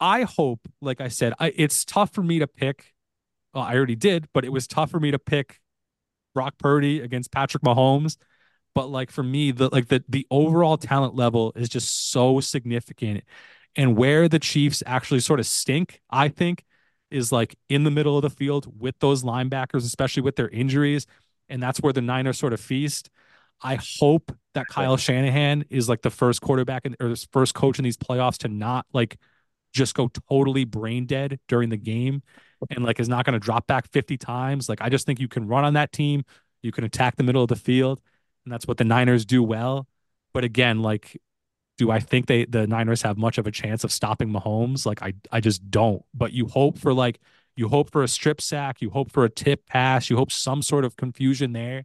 [0.00, 2.94] I hope, like I said, I, it's tough for me to pick.
[3.54, 5.60] Well, I already did, but it was tough for me to pick
[6.34, 8.16] Brock Purdy against Patrick Mahomes.
[8.74, 13.24] But like for me, the like the the overall talent level is just so significant,
[13.74, 16.62] and where the Chiefs actually sort of stink, I think,
[17.10, 21.06] is like in the middle of the field with those linebackers, especially with their injuries.
[21.48, 23.08] And that's where the Niners sort of feast.
[23.62, 27.78] I hope that Kyle Shanahan is like the first quarterback in, or the first coach
[27.78, 29.16] in these playoffs to not like
[29.72, 32.22] just go totally brain dead during the game
[32.70, 34.68] and like is not going to drop back 50 times.
[34.68, 36.24] Like I just think you can run on that team,
[36.62, 38.00] you can attack the middle of the field,
[38.44, 39.86] and that's what the Niners do well.
[40.32, 41.20] But again, like
[41.78, 44.86] do I think they the Niners have much of a chance of stopping Mahomes?
[44.86, 46.02] Like I I just don't.
[46.14, 47.20] But you hope for like
[47.54, 50.62] you hope for a strip sack, you hope for a tip pass, you hope some
[50.62, 51.84] sort of confusion there.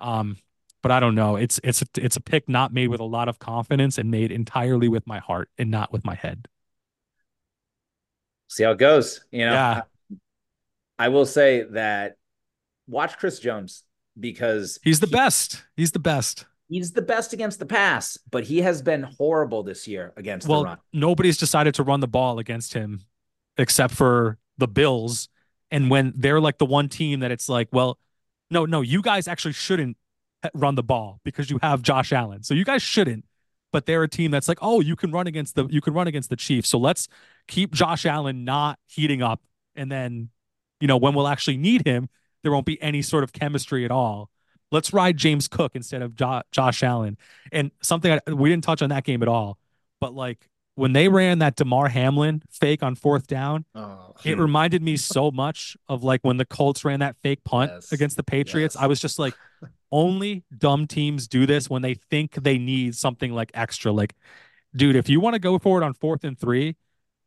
[0.00, 0.36] Um,
[0.82, 1.36] but I don't know.
[1.36, 4.30] It's it's a, it's a pick not made with a lot of confidence and made
[4.32, 6.48] entirely with my heart and not with my head.
[8.48, 9.24] See how it goes.
[9.30, 9.82] You know, Yeah.
[10.98, 12.16] I will say that
[12.86, 13.84] watch Chris Jones
[14.18, 15.64] because He's the he- best.
[15.76, 16.44] He's the best.
[16.68, 20.60] He's the best against the pass, but he has been horrible this year against Well,
[20.60, 20.78] the run.
[20.92, 23.02] nobody's decided to run the ball against him
[23.58, 25.28] except for the Bills.
[25.70, 27.98] And when they're like the one team that it's like, well,
[28.50, 29.96] no, no, you guys actually shouldn't
[30.54, 32.42] run the ball because you have Josh Allen.
[32.42, 33.24] So you guys shouldn't.
[33.72, 36.06] But they're a team that's like, oh, you can run against the you can run
[36.06, 36.68] against the Chiefs.
[36.68, 37.08] So let's
[37.48, 39.40] keep Josh Allen not heating up.
[39.74, 40.28] And then,
[40.78, 42.10] you know, when we'll actually need him,
[42.42, 44.28] there won't be any sort of chemistry at all.
[44.70, 47.16] Let's ride James Cook instead of jo- Josh Allen.
[47.50, 49.58] And something I, we didn't touch on that game at all,
[50.00, 54.82] but like when they ran that Damar Hamlin fake on fourth down, Oh, it reminded
[54.82, 57.92] me so much of like when the Colts ran that fake punt Yes.
[57.92, 58.74] against the Patriots.
[58.74, 58.82] Yes.
[58.82, 59.34] I was just like,
[59.92, 63.92] only dumb teams do this when they think they need something like extra.
[63.92, 64.14] Like,
[64.74, 66.76] dude, if you want to go forward on fourth and three,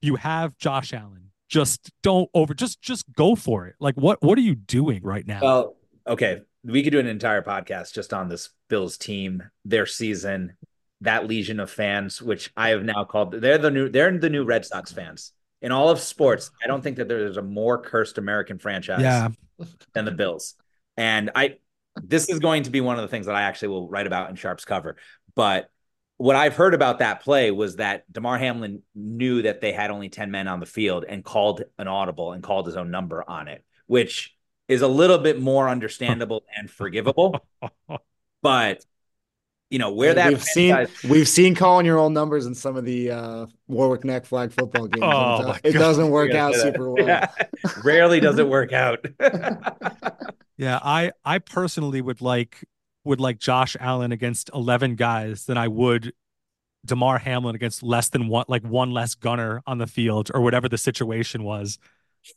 [0.01, 1.29] you have Josh Allen.
[1.47, 2.55] Just don't over.
[2.55, 3.75] Just just go for it.
[3.79, 5.41] Like, what what are you doing right now?
[5.43, 5.75] Well,
[6.07, 10.53] okay, we could do an entire podcast just on this Bills team, their season,
[11.01, 14.43] that legion of fans, which I have now called they're the new they're the new
[14.43, 15.31] Red Sox fans.
[15.61, 19.29] In all of sports, I don't think that there's a more cursed American franchise yeah,
[19.93, 20.55] than the Bills.
[20.97, 21.57] And I
[21.95, 24.29] this is going to be one of the things that I actually will write about
[24.29, 24.97] in Sharp's cover.
[25.33, 25.69] But
[26.17, 30.09] what I've heard about that play was that Damar Hamlin knew that they had only
[30.09, 33.47] 10 men on the field and called an audible and called his own number on
[33.47, 34.33] it, which
[34.67, 37.45] is a little bit more understandable and forgivable.
[38.41, 38.85] But
[39.69, 42.85] you know, where that we've seen we've seen calling your own numbers in some of
[42.85, 45.03] the uh, Warwick Neck flag football games.
[45.05, 45.79] Oh, it, my it God.
[45.79, 46.61] doesn't work out yeah.
[46.61, 47.05] super well.
[47.05, 47.27] Yeah.
[47.83, 49.05] rarely does it work out.
[50.57, 50.79] yeah.
[50.83, 52.63] I I personally would like
[53.03, 56.13] would like Josh Allen against eleven guys than I would
[56.85, 60.69] Damar Hamlin against less than one like one less gunner on the field or whatever
[60.69, 61.79] the situation was.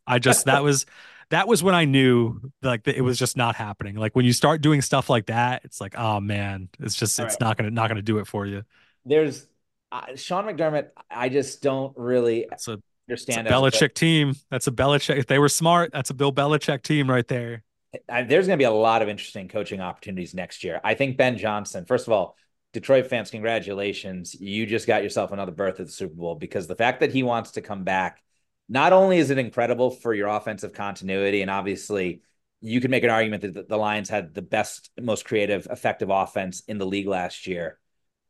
[0.06, 0.86] I just that was
[1.30, 3.96] that was when I knew like that it was just not happening.
[3.96, 7.26] Like when you start doing stuff like that, it's like, oh man, it's just All
[7.26, 7.40] it's right.
[7.40, 8.62] not gonna not gonna do it for you.
[9.04, 9.46] There's
[9.92, 10.88] uh, Sean McDermott.
[11.10, 13.48] I just don't really It's a, understand.
[13.48, 14.34] as a Belichick team.
[14.50, 15.16] That's a Belichick.
[15.18, 17.64] If they were smart, that's a Bill Belichick team right there.
[18.08, 20.80] I, there's going to be a lot of interesting coaching opportunities next year.
[20.84, 22.36] I think Ben Johnson, first of all,
[22.74, 24.34] Detroit fans, congratulations.
[24.34, 27.22] You just got yourself another berth at the Super Bowl because the fact that he
[27.22, 28.22] wants to come back,
[28.68, 32.22] not only is it incredible for your offensive continuity, and obviously
[32.60, 36.62] you can make an argument that the- Lions had the best, most creative, effective offense
[36.68, 37.78] in the league last year,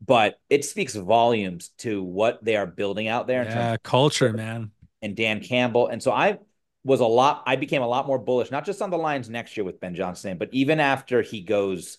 [0.00, 4.32] but it speaks volumes to what they are building out there in terms Yeah, culture,
[4.32, 4.72] man.
[5.02, 5.88] and Dan Campbell.
[5.88, 6.38] And so I
[6.84, 9.56] was a lot, I became a lot more bullish, not just on the Lions next
[9.56, 11.98] year with Ben Johnson, but even after he goes,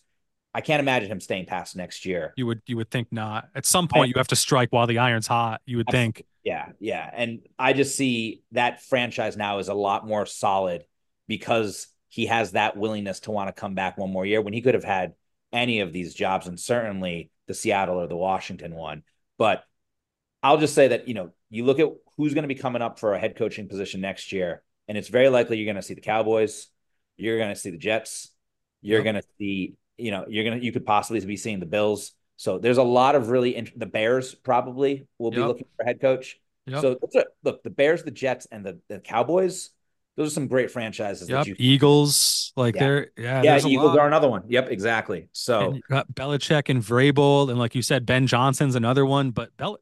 [0.60, 2.34] I can't imagine him staying past next year.
[2.36, 3.48] You would you would think not.
[3.56, 5.62] At some point, you have to strike while the iron's hot.
[5.66, 6.26] You would think.
[6.44, 7.10] Yeah, yeah.
[7.14, 10.84] And I just see that franchise now is a lot more solid
[11.30, 14.60] because he has that willingness to want to come back one more year when he
[14.60, 15.14] could have had
[15.54, 19.04] any of these jobs and certainly the Seattle or the Washington one.
[19.38, 19.64] But
[20.44, 23.00] I'll just say that, you know, you look at who's going to be coming up
[23.00, 25.94] for a head coaching position next year, and it's very likely you're going to see
[25.94, 26.68] the Cowboys,
[27.16, 28.32] you're going to see the Jets,
[28.82, 29.04] you're Yep.
[29.04, 32.12] going to see, you know, you're to, you could possibly be seeing the Bills.
[32.38, 36.00] So there's a lot of really, int- the Bears probably will be looking for head
[36.00, 36.40] coach.
[36.68, 36.82] Yep.
[36.82, 39.72] So those are, look, the Bears, the Jets, and the, the Cowboys,
[40.16, 41.38] those are some great franchises Yep.
[41.40, 41.56] that you.
[41.58, 42.80] Eagles, like Yeah.
[42.80, 43.44] they're yeah.
[43.44, 44.44] Yeah, Eagles are another one.
[44.48, 45.30] Yep, exactly.
[45.32, 45.84] So And
[46.14, 49.32] Belichick and Vrabel, and like you said, Ben Johnson's another one.
[49.32, 49.80] But Bel,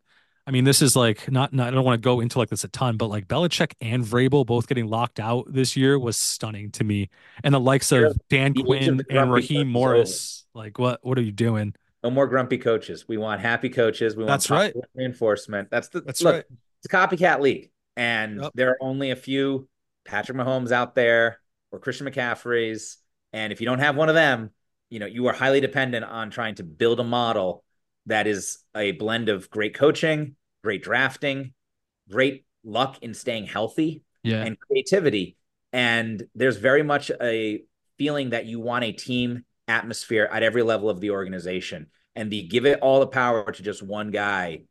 [0.48, 1.68] I mean, this is like not, not.
[1.68, 4.46] I don't want to go into like this a ton, but like Belichick and Vrabel
[4.46, 7.10] both getting locked out this year was stunning to me.
[7.44, 11.76] And the likes of Dan Quinn and Raheem Morris, like what what are you doing?
[12.04, 13.06] no more grumpy coaches.
[13.08, 14.16] We want happy coaches.
[14.16, 14.74] We want That's right.
[14.96, 15.70] reinforcement.
[15.70, 16.46] That's the That's look, right.
[16.84, 18.52] It's a copycat league, and Yep.
[18.56, 19.68] there are only a few
[20.06, 22.98] Patrick Mahomes out there or Christian McCaffrey's.
[23.34, 24.52] And if you don't have one of them,
[24.90, 27.66] you know you are highly dependent on trying to build a model
[28.08, 31.54] that is a blend of great coaching, great drafting,
[32.10, 34.44] great luck in staying healthy, Yeah.
[34.44, 35.38] and creativity.
[35.72, 37.64] And there's very much a
[37.98, 41.88] feeling that you want a team atmosphere at every level of the organization.
[42.16, 44.64] And the give it all the power to just one guy,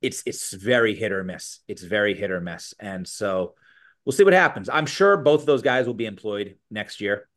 [0.00, 1.60] it's it's very hit or miss.
[1.68, 2.74] It's very hit or miss.
[2.78, 3.54] And so
[4.04, 4.68] we'll see what happens.
[4.68, 7.28] I'm sure both of those guys will be employed next year.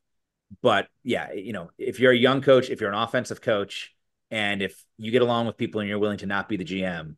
[0.61, 3.93] But yeah, you know, if you're a young coach, if you're an offensive coach,
[4.31, 7.15] and if you get along with people and you're willing to not be the GM,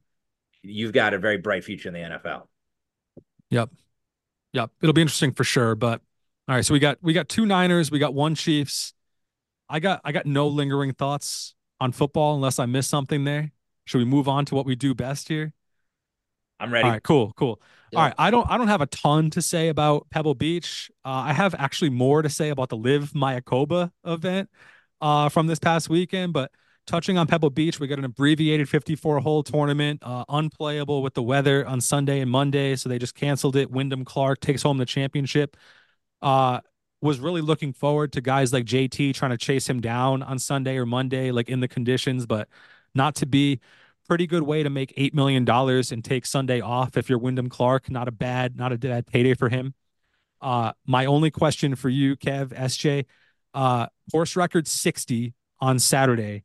[0.61, 2.47] you've got a very bright future in the NFL.
[3.49, 3.69] Yep.
[4.53, 4.71] Yep.
[4.81, 5.75] It'll be interesting for sure.
[5.75, 6.01] But
[6.47, 8.93] all right, so we got we got two Niners, we got one Chiefs.
[9.69, 13.51] I got I got no lingering thoughts on football unless I miss something there.
[13.85, 15.53] Should we move on to what we do best here?
[16.59, 16.85] I'm ready.
[16.85, 17.61] All right, cool, cool.
[17.91, 17.99] Yeah.
[17.99, 20.91] All right, I don't I don't have a ton to say about Pebble Beach.
[21.03, 24.49] Uh, I have actually more to say about the LIV Mayakoba event
[24.99, 26.33] uh, from this past weekend.
[26.33, 26.51] But
[26.87, 31.23] touching on Pebble Beach, we got an abbreviated 54 hole tournament, uh, unplayable with the
[31.23, 33.71] weather on Sunday and Monday, so they just canceled it.
[33.71, 35.57] Wyndham Clark takes home the championship.
[36.21, 36.59] Uh,
[37.01, 40.77] was really looking forward to guys like JT trying to chase him down on Sunday
[40.77, 42.47] or Monday, like in the conditions, but
[42.93, 43.59] not to be
[44.07, 47.49] pretty good way to make eight million dollars and take Sunday off if you're Wyndham
[47.49, 47.89] Clark.
[47.89, 49.73] Not a bad, not a bad payday for him.
[50.41, 53.05] Uh, my only question for you, Kev, SJ,
[53.53, 56.43] uh, course record 60 on Saturday.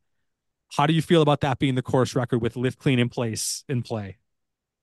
[0.75, 3.63] How do you feel about that being the course record with lift clean in place
[3.69, 4.17] in play?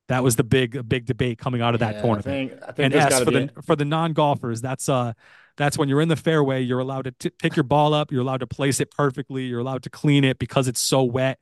[0.08, 2.16] That was the big big debate coming out of that Yeah, tournament.
[2.18, 5.12] I think, I think and there's S for the for the non golfers, that's uh
[5.56, 8.20] that's when you're in the fairway, you're allowed to t- pick your ball up, you're
[8.22, 11.38] allowed to place it perfectly, you're allowed to clean it because it's so wet.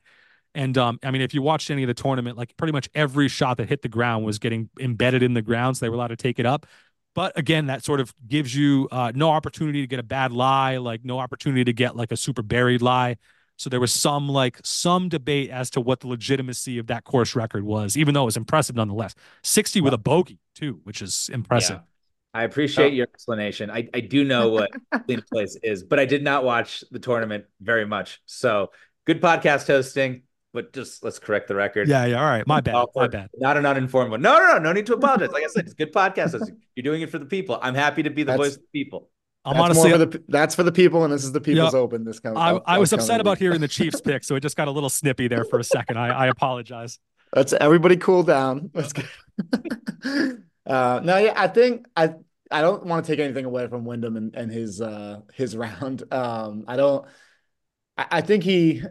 [0.55, 3.27] And um, I mean, if you watched any of the tournament, like pretty much every
[3.27, 6.09] shot that hit the ground was getting embedded in the ground, so they were allowed
[6.09, 6.65] to take it up.
[7.15, 10.77] But again, that sort of gives you uh, no opportunity to get a bad lie,
[10.77, 13.17] like no opportunity to get like a super buried lie.
[13.57, 17.35] So there was some like some debate as to what the legitimacy of that course
[17.35, 19.15] record was, even though it was impressive nonetheless.
[19.43, 21.77] 60 with a bogey too, which is impressive.
[21.77, 21.81] Yeah.
[22.35, 23.69] I appreciate your explanation.
[23.69, 24.71] I, I do know what
[25.05, 28.21] clean place is, but I did not watch the tournament very much.
[28.25, 28.71] So
[29.05, 31.87] good podcast hosting, but just let's correct the record.
[31.87, 32.19] Yeah, yeah.
[32.19, 32.45] All right.
[32.47, 32.87] My bad.
[32.95, 33.29] My bad.
[33.37, 34.23] Not an uninformed one.
[34.23, 34.57] No, no, no.
[34.57, 35.31] No need to apologize.
[35.31, 36.31] Like I said, it's good podcast.
[36.31, 36.57] hosting.
[36.75, 37.59] You're doing it for the people.
[37.61, 39.11] I'm happy to be the That's- voice of the people.
[39.45, 41.81] I'm that's honestly for the, that's for the people, and this is the People's Yep.
[41.81, 42.05] Open.
[42.05, 42.37] This comes.
[42.37, 44.89] I, I was upset about hearing the Chiefs pick, so it just got a little
[44.89, 45.97] snippy there for a second.
[45.97, 46.99] I, I apologize.
[47.35, 48.71] Let's everybody cool down.
[48.73, 49.03] Let's go.
[50.65, 52.13] uh, no, yeah, I think I
[52.49, 56.03] I don't want to take anything away from Wyndham and, and his uh his round.
[56.13, 57.05] Um, I don't.
[57.97, 58.81] I, I think he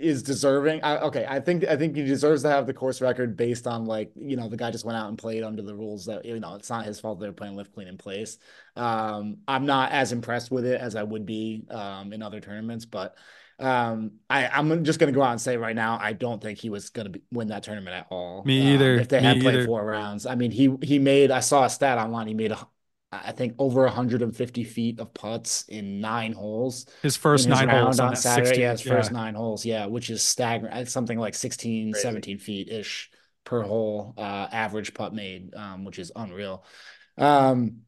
[0.00, 0.82] is deserving.
[0.82, 3.84] I, okay, I think I think he deserves to have the course record based on
[3.84, 6.38] like you know the guy just went out and played under the rules that you
[6.40, 8.38] know it's not his fault they're playing lift clean in place.
[8.76, 12.84] Um, I'm not as impressed with it as I would be um in other tournaments,
[12.84, 13.16] but
[13.60, 16.70] um, I I'm just gonna go out and say right now I don't think he
[16.70, 18.42] was gonna be, win that tournament at all.
[18.44, 18.94] Me um, either.
[18.94, 19.66] if they had played either.
[19.66, 22.26] four rounds, I mean he he made I saw a stat online.
[22.26, 22.66] He made a
[23.12, 27.98] I think over 150 feet of putts in nine holes His first his nine holes
[27.98, 28.46] on, on Saturday.
[28.46, 28.62] 16.
[28.62, 29.64] yeah, his first nine holes.
[29.64, 30.72] Yeah, which is staggering.
[30.74, 32.02] It's something like 16, Crazy.
[32.02, 33.10] 17 feet ish
[33.44, 36.64] per hole, uh, average putt made, um, which is unreal.
[37.18, 37.78] Um,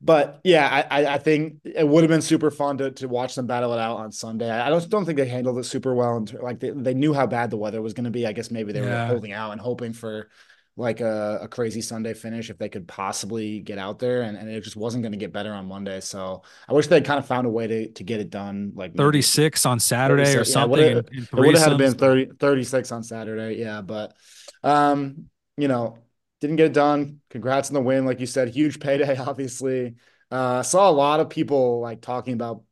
[0.00, 3.34] but yeah, I, I, I think it would have been super fun to, to watch
[3.36, 4.50] them battle it out on Sunday.
[4.50, 6.16] I, I don't don't think they handled it super well.
[6.16, 8.26] And like they, they knew how bad the weather was going to be.
[8.26, 9.06] I guess maybe they Yeah.
[9.08, 10.28] were holding out and hoping for
[10.76, 14.48] like a, a crazy Sunday finish if they could possibly get out there, and, and
[14.48, 16.00] it just wasn't going to get better on Monday.
[16.00, 18.72] So I wish they'd kind of found a way to to get it done.
[18.74, 20.80] Like maybe- 36 on Saturday or 36, yeah, something.
[20.80, 21.98] in it would have been threesomes.
[21.98, 23.60] 30, 36 on Saturday.
[23.60, 23.82] Yeah.
[23.82, 24.14] But,
[24.62, 25.98] um, you know,
[26.40, 27.20] didn't get it done.
[27.30, 28.06] Congrats on the win.
[28.06, 29.94] Like you said, huge payday, obviously.
[30.30, 32.62] Uh, saw a lot of people like talking about.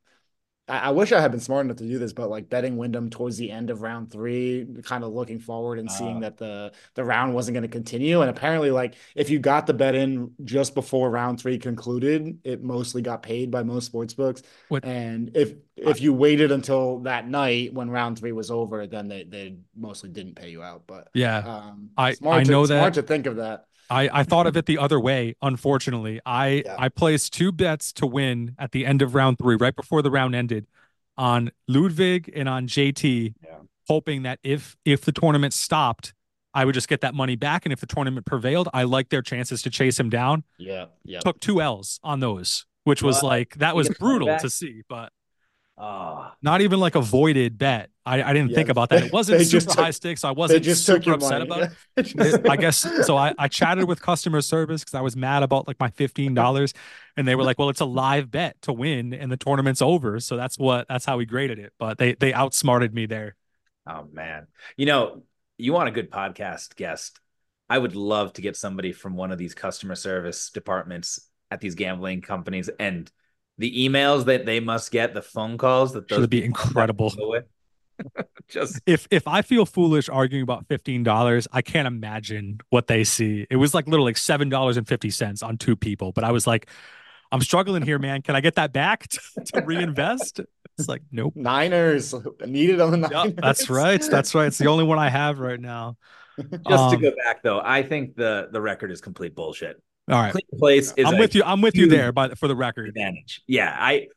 [0.71, 3.11] I, I wish I had been smart enough to do this, but like betting Wyndham
[3.11, 6.21] towards the end of round three, kind of looking forward and seeing Uh.
[6.21, 8.21] that the the round wasn't going to continue.
[8.21, 12.63] And apparently, like if you got the bet in just before round three concluded, it
[12.63, 14.43] mostly got paid by most sports books.
[14.69, 19.09] What- And if if you waited until that night when round three was over, then
[19.09, 20.83] they they mostly didn't pay you out.
[20.87, 21.39] But Yeah.
[21.39, 23.01] um, I- smart I to, know smart that.
[23.01, 23.65] to think of that.
[23.91, 25.35] I, I thought of it the other way.
[25.43, 26.77] Unfortunately, I Yeah.
[26.79, 30.11] I placed two bets to win at the end of round three, right before the
[30.11, 30.67] round ended,
[31.19, 33.59] on Ludvig and on JT, Yeah.
[33.89, 36.15] hoping that if if the tournament stopped,
[36.55, 39.23] I would just get that money back, and if the tournament prevailed, I liked their
[39.23, 40.45] chances to chase him down.
[40.59, 41.21] Yeah, yeah.
[41.21, 43.25] Took two L's on those, which was What?
[43.25, 45.13] like that was get the money brutal to see, but
[45.83, 47.89] Oh, not even like a voided bet.
[48.05, 49.05] I, I didn't Yeah, think about that.
[49.05, 51.63] It wasn't super just took- high stakes, so I wasn't just super upset money.
[51.63, 52.47] about it.
[52.51, 53.17] I guess so.
[53.17, 56.75] I, I chatted with customer service because I was mad about like my fifteen dollars,
[57.17, 60.21] and they were like, "Well, it's a live bet to win, and the tournament's over,
[60.21, 63.37] so that's what that's how we graded it." But they they outsmarted me there.
[63.87, 64.49] oh man.
[64.77, 65.23] You know,
[65.57, 67.21] you want a good podcast guest.
[67.71, 71.75] I would love to get somebody from one of these customer service departments at these
[71.75, 73.11] gambling companies and
[73.61, 76.59] the emails that they must get, the phone calls that those Should be people have
[76.65, 77.11] to incredible.
[78.49, 83.05] Just If if I feel foolish arguing about fifteen dollars, I can't imagine what they
[83.05, 83.47] see.
[83.51, 86.33] It was like literally like seven dollars and fifty cents on two people, but I
[86.33, 86.69] was like,
[87.31, 88.23] "I'm struggling here, man.
[88.23, 90.41] Can I get that back to, to reinvest?"
[90.79, 91.35] It's like, nope.
[91.35, 92.15] Niners
[92.47, 93.35] needed on the Yep, Niners.
[93.43, 94.01] that's right.
[94.11, 94.47] That's right.
[94.47, 95.97] It's the only one I have right now.
[96.67, 99.81] just Um, to go back though, I think the the record is complete bullshit.
[100.11, 100.33] All right.
[100.33, 101.43] Clean place is I'm with you.
[101.45, 102.89] I'm with you there, by for the record.
[102.89, 103.43] advantage.
[103.47, 104.09] Yeah, I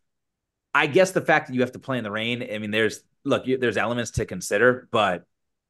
[0.74, 3.02] I guess the fact that you have to play in the rain, I mean, there's
[3.24, 5.26] look, you, there's elements to consider, but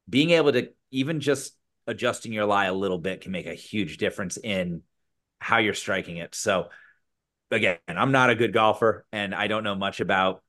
[0.08, 1.56] being able to even just
[1.86, 4.82] adjusting your lie a little bit can make a huge difference in
[5.38, 6.34] how you're striking it.
[6.34, 6.68] So
[7.50, 10.42] again, I'm not a good golfer and I don't know much about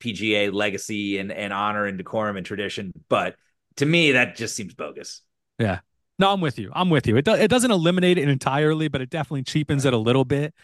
[0.00, 3.36] PGA legacy and, and honor and decorum and tradition, but
[3.76, 5.22] to me that just seems bogus.
[6.18, 6.70] No, I'm with you.
[6.74, 7.16] I'm with you.
[7.16, 10.54] It do, it doesn't eliminate it entirely, but it definitely cheapens it a little bit.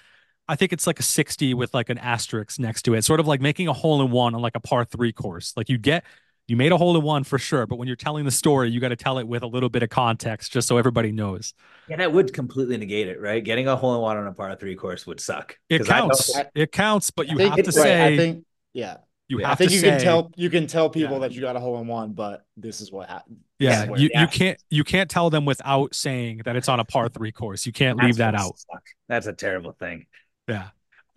[0.48, 3.26] I think it's like a 60 with like an asterisk next to it, sort of
[3.26, 5.53] like making a hole in one on like a par three course.
[5.57, 6.05] Like you get,
[6.48, 8.80] you made a hole in one for sure, but when you're telling the story, you
[8.80, 11.55] got to tell it with a little bit of context just so everybody knows.
[11.88, 13.42] Yeah, that would completely negate it, right?
[13.44, 15.57] Getting a hole in one on a par three course would suck.
[15.68, 16.38] It 'Cause I know- counts.
[16.55, 17.82] It counts, but you have to it's right.
[17.84, 18.96] say, I think yeah.
[19.28, 21.18] you yeah, have I think to you say, can tell you can tell people Yeah.
[21.20, 23.38] that you got a hole in one, but this is what happened.
[23.63, 24.23] Yeah, you, yeah.
[24.23, 27.67] you can't you can't tell them without saying that it's on a par three course.
[27.67, 28.59] You can't leave that out.
[28.59, 28.83] suck.
[29.09, 30.07] That's a terrible thing.
[30.49, 30.69] Yeah.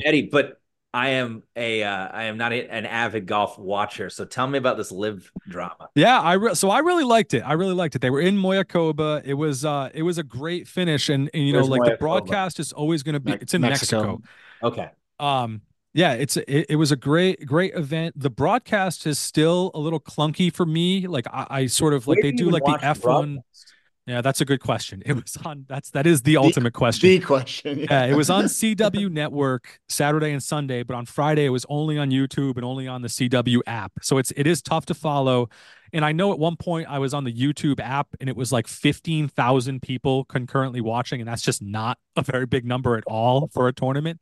[0.03, 0.59] Eddie, but
[0.93, 4.09] I am a uh, I am not a, an avid golf watcher.
[4.09, 5.89] So tell me about this live drama.
[5.93, 7.41] Yeah, I re- so I really liked it.
[7.41, 7.99] I really liked it.
[7.99, 9.23] They were in Mayakoba.
[9.25, 11.97] It was uh it was a great finish and, and you know Where's like the
[11.97, 14.21] broadcast is always going to be Me- it's in Mexico.
[14.21, 14.21] Mexico.
[14.63, 14.89] Okay.
[15.19, 15.61] Um
[15.95, 18.19] yeah, it's it, it was a great great event.
[18.19, 21.07] The broadcast is still a little clunky for me.
[21.07, 23.01] Like I, I sort of like Where they do like the F1.
[23.01, 23.73] broadcast?
[24.05, 25.01] Yeah, that's a good question.
[25.05, 27.09] It was on that's that is the ultimate question.
[27.09, 27.79] The question.
[27.79, 31.97] Yeah, it was on CW Network Saturday and Sunday, but on Friday it was only
[31.97, 33.93] on YouTube and only on the CW app.
[34.01, 35.47] So it's it is tough to follow.
[35.93, 38.51] And I know at one point I was on the YouTube app and it was
[38.51, 43.47] like 15,000 people concurrently watching and that's just not a very big number at all
[43.53, 44.19] for a tournament.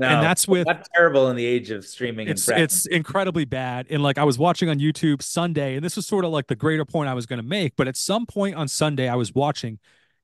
[0.00, 2.26] No, and that's with not terrible in the age of streaming.
[2.26, 6.06] it's it's incredibly bad and like i was watching on youtube sunday and this was
[6.06, 8.54] sort of like the greater point i was going to make but at some point
[8.54, 9.78] on sunday i was watching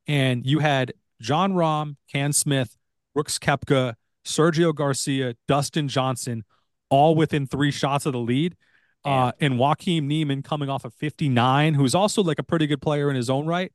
[0.07, 2.77] and you had Jon Rahm, Cam Smith
[3.13, 3.95] Brooks Koepka
[4.25, 6.45] sergio garcia dustin johnson
[6.89, 8.57] all within three shots of the lead
[9.05, 13.09] uh, and Joaquin Niemann coming off of 59, who's also like a pretty good player
[13.09, 13.73] in his own right.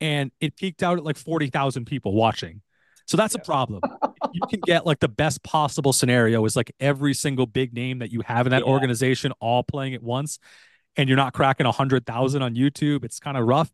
[0.00, 2.62] And it peaked out at like 40,000 people watching.
[3.06, 3.80] So that's a problem.
[4.32, 8.10] you can get like the best possible scenario is like every single big name that
[8.10, 8.72] you have in that Yeah.
[8.72, 10.38] organization all playing at once,
[10.96, 13.04] and you're not cracking a hundred thousand on YouTube.
[13.04, 13.70] It's kind of rough.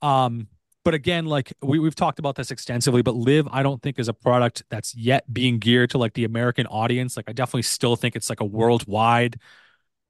[0.00, 0.48] Um,
[0.84, 4.08] but again, like we, we've talked about this extensively, but LIV, I don't think is
[4.08, 7.16] a product that's yet being geared to like the American audience.
[7.16, 9.38] Like I definitely still think it's like a worldwide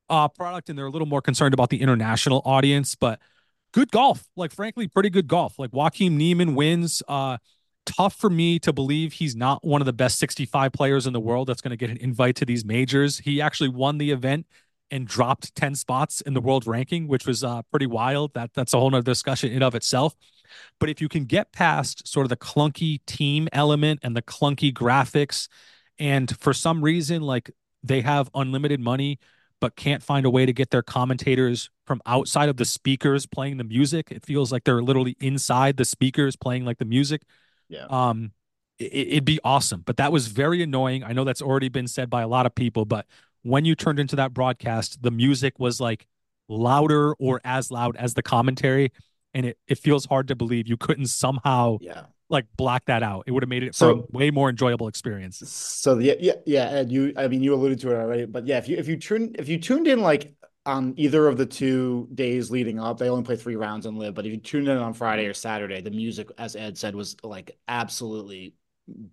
[0.08, 3.20] uh product, and they're a little more concerned about the international audience, but
[3.72, 4.24] good golf.
[4.36, 5.58] Like frankly, pretty good golf.
[5.58, 7.02] Like Joaquin Niemann wins.
[7.08, 7.38] Uh
[7.86, 11.20] tough for me to believe he's not one of the best 65 players in the
[11.20, 13.18] world that's going to get an invite to these majors.
[13.18, 14.46] He actually won the event
[14.90, 18.34] and dropped 10 spots in the world ranking, which was uh, pretty wild.
[18.34, 20.14] That that's a whole nother discussion in of itself.
[20.78, 24.72] But if you can get past sort of the clunky team element and the clunky
[24.72, 25.48] graphics,
[25.98, 27.50] and for some reason, like
[27.82, 29.18] they have unlimited money,
[29.60, 33.56] but can't find a way to get their commentators from outside of the speakers playing
[33.56, 34.08] the music.
[34.10, 37.22] It feels like they're literally inside the speakers playing like the music
[37.72, 37.86] Yeah.
[37.90, 38.30] um
[38.78, 42.08] it, it'd be awesome but that was very annoying i know that's already been said
[42.10, 43.06] by a lot of people but
[43.42, 46.06] when you turned into that broadcast the music was like
[46.48, 48.92] louder or as loud as the commentary
[49.34, 52.02] and it, it feels hard to believe you couldn't somehow Yeah.
[52.28, 54.88] like block that out it would have made it So- for a way more enjoyable
[54.88, 58.46] experience So yeah, yeah, yeah, Ed, you I mean you alluded to it already, but
[58.46, 60.34] yeah, if you if you tune if you tuned in like
[60.64, 64.14] on either of the two days leading up, they only play three rounds and live,
[64.14, 67.16] but if you tuned in on Friday or Saturday, the music, as Ed said, was
[67.24, 68.54] like absolutely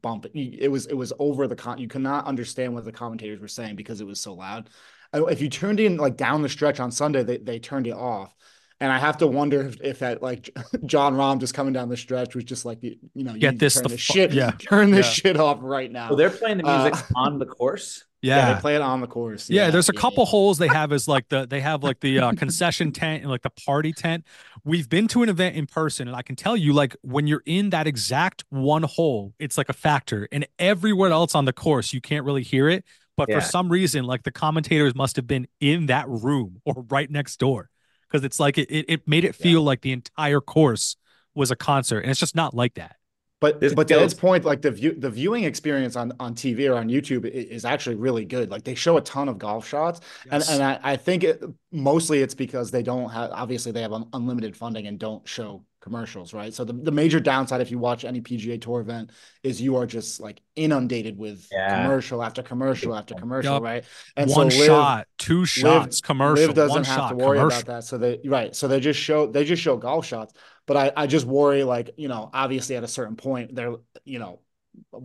[0.02, 0.32] bumping.
[0.36, 3.48] It was it was over the con you could not understand what the commentators were
[3.48, 4.70] saying because it was so loud.
[5.14, 8.36] If you tuned in like down the stretch on Sunday, they they turned it off.
[8.82, 10.50] And I have to wonder if, if that like
[10.86, 13.60] Jon Rahm just coming down the stretch was just like you know you Get need
[13.60, 14.52] this turn the this fu- shit yeah.
[14.60, 15.12] turn this Yeah.
[15.32, 16.10] shit off right now.
[16.10, 18.06] So they're playing the music Uh, on the course.
[18.22, 19.50] Yeah, they play it on the course.
[19.50, 20.32] Yeah, there's a yeah, couple yeah.
[20.32, 23.44] holes they have is like the they have like the uh, concession tent and like
[23.44, 24.26] the party tent.
[24.66, 27.44] We've been to an event in person, and I can tell you, like when you're
[27.46, 30.28] in that exact one hole, it's like a factor.
[30.34, 32.84] And everywhere else on the course, you can't really hear it.
[33.16, 33.40] But Yeah.
[33.40, 37.38] for some reason, like the commentators must have been in that room or right next
[37.40, 37.70] door,
[38.10, 40.96] because it's like it, it it made it feel like the entire course
[41.36, 42.96] was a concert, and it's just not like that.
[43.42, 46.36] But This but to goes- Ed's point, like the view the viewing experience on on
[46.36, 48.50] TV or on YouTube is actually really good.
[48.52, 51.42] Like they show a ton of golf shots, and and I, I think it,
[51.72, 55.64] mostly it's because they don't have obviously they have un- unlimited funding and don't show
[55.82, 56.54] commercials, right?
[56.54, 59.12] So the, the major downside if you watch any PGA Tour event
[59.44, 61.84] is you are just like inundated with Yeah.
[61.84, 63.64] commercial after commercial after commercial, Yup.
[63.64, 63.84] right?
[64.18, 67.38] And one so LIV- shot, two shots, commercial, LIV doesn't one have shot, to worry
[67.38, 67.60] commercial.
[67.62, 67.84] about that.
[67.86, 68.56] So they right.
[68.56, 70.34] So they just show they just show golf shots.
[70.66, 73.74] But I, I just worry like, you know, obviously at a certain point they're,
[74.06, 74.42] you know,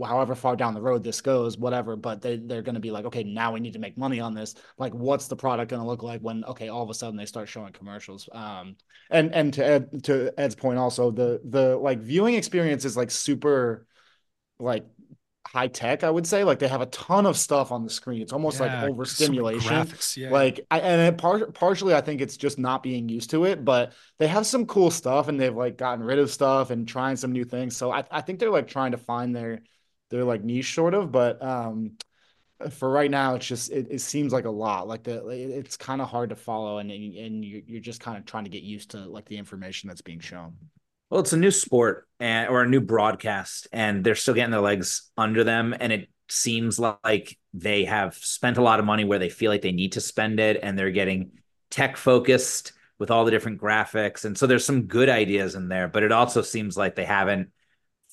[0.04, 3.24] however far down the road this goes, whatever, but they they're gonna be like, okay,
[3.24, 4.54] now we need to make money on this.
[4.78, 7.48] Like what's the product gonna look like when okay, all of a sudden they start
[7.48, 8.28] showing commercials.
[8.32, 8.76] Um
[9.10, 13.10] and and to Ed to Ed's point also, the the like viewing experience is like
[13.10, 13.86] super
[14.58, 14.86] like
[15.46, 16.44] high tech, I would say.
[16.44, 18.22] Like they have a ton of stuff on the screen.
[18.22, 19.68] It's almost Yeah, like overstimulation.
[19.68, 20.30] graphics, yeah.
[20.30, 23.64] Like, I, and it par- partially, I think it's just not being used to it,
[23.64, 27.16] but they have some cool stuff and they've like gotten rid of stuff and trying
[27.16, 27.76] some new things.
[27.76, 29.60] So I, I think they're like trying to find their,
[30.10, 31.92] their like niche sort of, but, um,
[32.70, 36.00] for right now, it's just, it, it seems like a lot like the, it's kind
[36.00, 38.92] of hard to follow and, and you're, you're just kind of trying to get used
[38.92, 40.54] to like the information that's being shown.
[41.14, 44.60] Well, it's a new sport and or a new broadcast, and they're still getting their
[44.60, 45.72] legs under them.
[45.78, 49.62] And it seems like they have spent a lot of money where they feel like
[49.62, 51.30] they need to spend it, and they're getting
[51.70, 54.24] tech focused with all the different graphics.
[54.24, 57.52] And so there's some good ideas in there, but it also seems like they haven't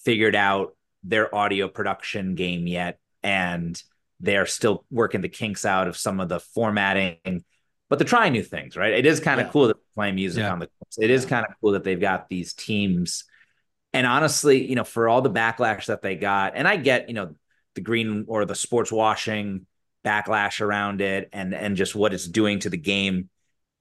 [0.05, 2.99] figured out their audio production game yet.
[3.23, 3.81] And
[4.19, 7.43] they're still working the kinks out of some of the formatting,
[7.91, 8.93] but they're trying new things, right?
[8.93, 9.51] It is kind of yeah.
[9.51, 10.53] cool that they're playing music yeah.
[10.53, 13.25] on the it is kind of cool that they've got these teams.
[13.91, 17.15] And honestly, you know, for all the backlash that they got, and I get, you
[17.15, 17.35] know,
[17.75, 19.65] the green or the sports washing
[20.05, 23.29] backlash around it and and just what it's doing to the game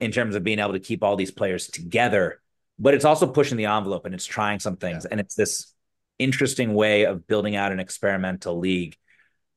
[0.01, 2.41] in terms of being able to keep all these players together
[2.77, 5.07] but it's also pushing the envelope and it's trying some things yeah.
[5.09, 5.73] and it's this
[6.19, 8.95] interesting way of building out an experimental league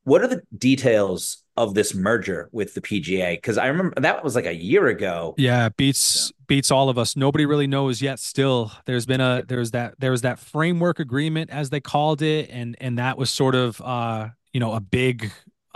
[0.05, 3.37] what are the details of this merger with the PGA?
[3.37, 5.35] Because I remember that was like a year ago.
[5.37, 6.45] Yeah, beats yeah.
[6.47, 7.17] beats all of us.
[7.17, 8.21] Nobody really knows yet.
[8.21, 12.51] Still, there's been a there's that there was that framework agreement as they called it,
[12.51, 15.33] and and that was sort of uh you know a big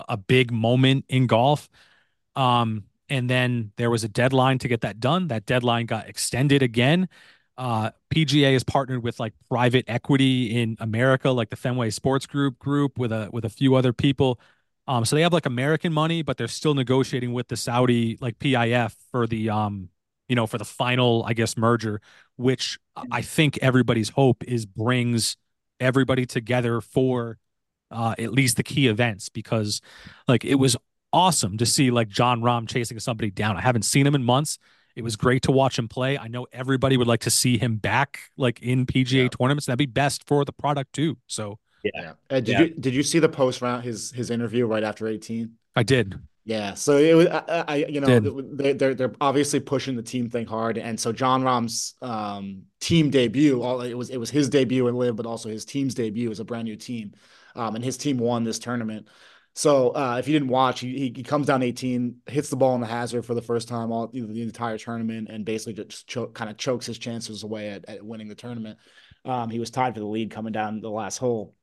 [0.08, 1.68] a big moment in golf.
[2.36, 5.28] Um, and then there was a deadline to get that done.
[5.28, 7.08] That deadline got extended again.
[7.58, 12.58] Uh, PGA is partnered with like private equity in America, like the Fenway Sports Group
[12.58, 14.40] group with a with a few other people.
[14.86, 18.38] Um, so they have like American money, but they're still negotiating with the Saudi like
[18.38, 19.90] PIF for the um,
[20.28, 22.00] you know, for the final, I guess, merger,
[22.36, 22.78] which
[23.10, 25.36] I think everybody's hope is brings
[25.80, 27.38] everybody together for
[27.90, 29.80] uh, at least the key events because
[30.28, 30.76] like it was
[31.12, 33.56] awesome to see like Jon Rahm chasing somebody down.
[33.56, 34.58] I haven't seen him in months.
[34.98, 36.18] It was great to watch him play.
[36.18, 39.28] I know everybody would like to see him back like in PGA yeah.
[39.28, 39.66] tournaments.
[39.66, 41.16] That'd be best for the product too.
[41.28, 42.14] So yeah.
[42.28, 42.60] Uh, did yeah.
[42.62, 45.52] you did you see the post around his his interview right after 18?
[45.76, 46.18] I did.
[46.44, 50.30] Yeah, so it was, I, I you know, they, they're they're obviously pushing the team
[50.30, 54.48] thing hard, and so Jon Rahm's um, team debut, all it was it was his
[54.48, 57.12] debut in LIV, but also his team's debut as a brand new team,
[57.54, 59.06] um, and his team won this tournament.
[59.58, 62.80] So uh, if you didn't watch, he, he comes down 18, hits the ball in
[62.80, 66.48] the hazard for the first time all the entire tournament, and basically just cho- kind
[66.48, 68.78] of chokes his chances away at, at winning the tournament.
[69.24, 71.56] Um, he was tied for the lead coming down the last hole,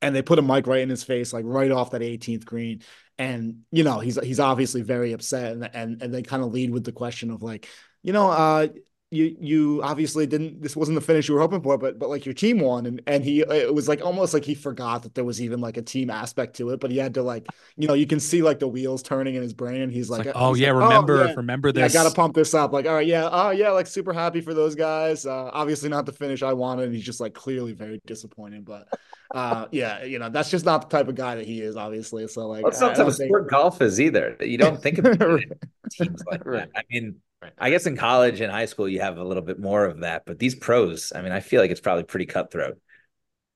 [0.00, 2.82] and they put a mic right in his face, like right off that 18th green.
[3.18, 6.70] And you know he's he's obviously very upset, and and and they kind of lead
[6.70, 7.68] with the question of like,
[8.04, 8.68] you know, uh,
[9.12, 12.24] you you obviously didn't this wasn't the finish you were hoping for but but like
[12.24, 15.24] your team won and and he it was like almost like he forgot that there
[15.24, 17.94] was even like a team aspect to it but he had to like you know
[17.94, 20.52] you can see like the wheels turning in his brain and he's like, like oh
[20.52, 22.86] he's yeah like, remember oh, yeah, remember this yeah, I gotta pump this up like
[22.86, 26.12] all right yeah oh yeah like super happy for those guys uh obviously not the
[26.12, 28.86] finish I wanted and he's just like clearly very disappointed but
[29.32, 32.26] uh yeah you know that's just not the type of guy that he is obviously
[32.26, 35.18] so like well, it's not type of sport golf is either you don't think about
[35.90, 37.52] teams like that I mean Right.
[37.58, 40.26] I guess in college and high school you have a little bit more of that,
[40.26, 42.78] but these pros, I mean, I feel like it's probably pretty cutthroat.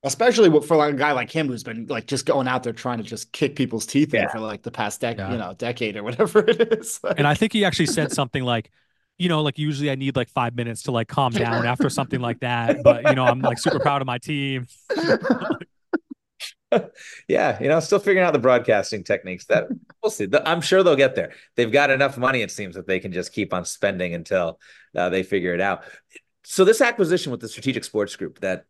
[0.03, 2.99] Especially for like a guy like him who's been like just going out there trying
[2.99, 4.22] to just kick people's teeth yeah.
[4.22, 5.33] in for like the past decade, yeah.
[5.33, 7.01] you know, decade or whatever it is.
[7.03, 7.18] Like...
[7.18, 8.70] And I think he actually said something like,
[9.18, 12.20] you know, like usually I need like five minutes to like calm down after something
[12.20, 12.83] like that.
[12.83, 14.66] But you know, I'm like super proud of my team.
[17.29, 19.47] yeah, you know, still figuring out the broadcasting techniques.
[19.47, 19.68] That
[20.03, 20.29] we'll see.
[20.45, 21.33] I'm sure they'll get there.
[21.57, 24.59] They've got enough money, it seems, that they can just keep on spending until
[24.97, 25.85] uh, they figure it out.
[26.45, 28.64] So this acquisition with the Strategic Sports Group that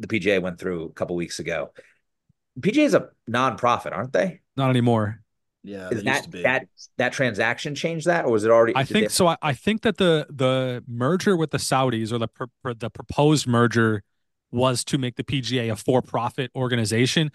[0.00, 1.72] the PGA went through a couple weeks ago,
[2.60, 4.40] PGA is a nonprofit, aren't they?
[4.56, 5.22] Not anymore.
[5.64, 6.66] Yeah, is that that
[6.98, 8.74] that transaction changed that, or was it already?
[8.74, 9.08] I think they...
[9.08, 9.28] so.
[9.28, 14.02] I, I, think that the the merger with the Saudis or the the proposed merger
[14.52, 17.32] was to make the PGA a for-profit organization.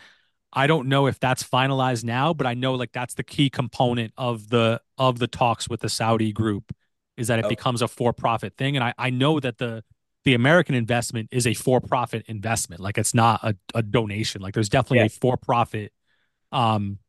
[0.54, 4.14] I don't know if that's finalized now, but I know like that's the key component
[4.18, 6.74] of the of the talks with the Saudi group
[7.18, 7.50] is that it oh.
[7.50, 8.78] becomes a for-profit thing.
[8.78, 9.84] And I, I know that the
[10.24, 12.82] the American investment is a for-profit investment.
[12.82, 14.42] Like it's not a, a donation.
[14.42, 15.06] Like there's definitely yeah.
[15.06, 15.92] a for-profit
[16.52, 17.00] um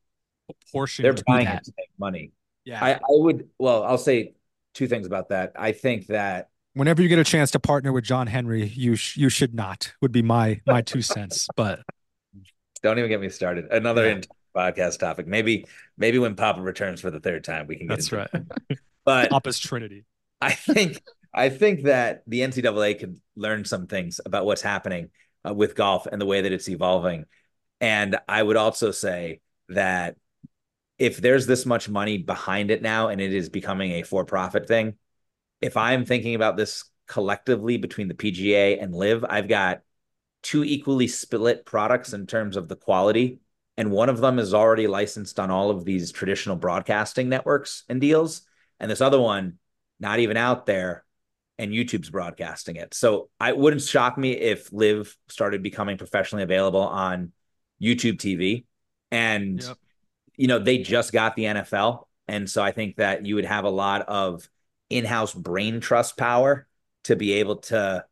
[0.72, 1.04] portion.
[1.04, 1.62] They're buying that.
[1.62, 2.32] it to make money.
[2.64, 2.84] Yeah.
[2.84, 4.34] I, I would well, I'll say
[4.74, 5.52] two things about that.
[5.56, 9.16] I think that whenever you get a chance to partner with John Henry, you sh-
[9.16, 9.92] you should not.
[10.00, 11.48] Would be my my two cents.
[11.56, 11.80] But
[12.82, 13.66] don't even get me started.
[13.70, 14.20] Another yeah.
[14.56, 15.26] podcast topic.
[15.26, 15.66] Maybe
[15.96, 17.88] maybe when Papa returns for the third time, we can.
[17.88, 18.30] Get That's right.
[19.04, 20.04] But Papa's Trinity.
[20.42, 21.02] I think
[21.32, 25.08] I think that the NCAA could learn some things about what's happening
[25.48, 27.24] uh, with golf and the way that it's evolving.
[27.80, 30.16] And I would also say that
[30.98, 34.96] if there's this much money behind it now and it is becoming a for-profit thing,
[35.60, 39.80] if I'm thinking about this collectively between the PGA and LIV, I've got
[40.42, 43.40] two equally split products in terms of the quality.
[43.76, 48.00] And one of them is already licensed on all of these traditional broadcasting networks and
[48.00, 48.42] deals.
[48.80, 49.58] And this other one,
[50.00, 51.04] not even out there,
[51.58, 52.94] and YouTube's broadcasting it.
[52.94, 57.32] So I wouldn't shock me if LIV started becoming professionally available on
[57.82, 58.64] YouTube TV.
[59.10, 59.76] And, yep.
[60.36, 62.04] you know, they just got the NFL.
[62.28, 64.48] And so I think that you would have a lot of
[64.90, 66.66] in-house brain trust power
[67.04, 68.04] to be able to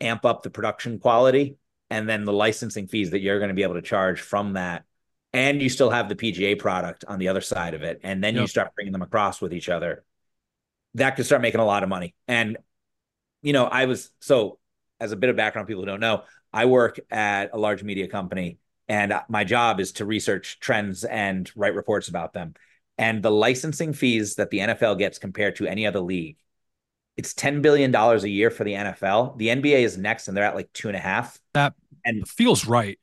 [0.00, 1.56] amp up the production quality
[1.90, 4.84] and then the licensing fees that you're going to be able to charge from that.
[5.32, 8.00] And you still have the PGA product on the other side of it.
[8.02, 8.42] And then yep.
[8.42, 10.04] you start bringing them across with each other.
[10.94, 12.14] That could start making a lot of money.
[12.28, 12.56] And
[13.44, 14.58] you know I was so
[14.98, 18.08] as a bit of background people who don't know I work at a large media
[18.08, 18.58] company
[18.88, 22.54] and my job is to research trends and write reports about them
[22.98, 26.36] and the licensing fees that the NFL gets compared to any other league
[27.16, 29.38] it's $10 billion a year for the NFL.
[29.38, 31.38] The NBA is next and they're at like two and a half.
[31.52, 31.74] That
[32.04, 32.98] and feels right.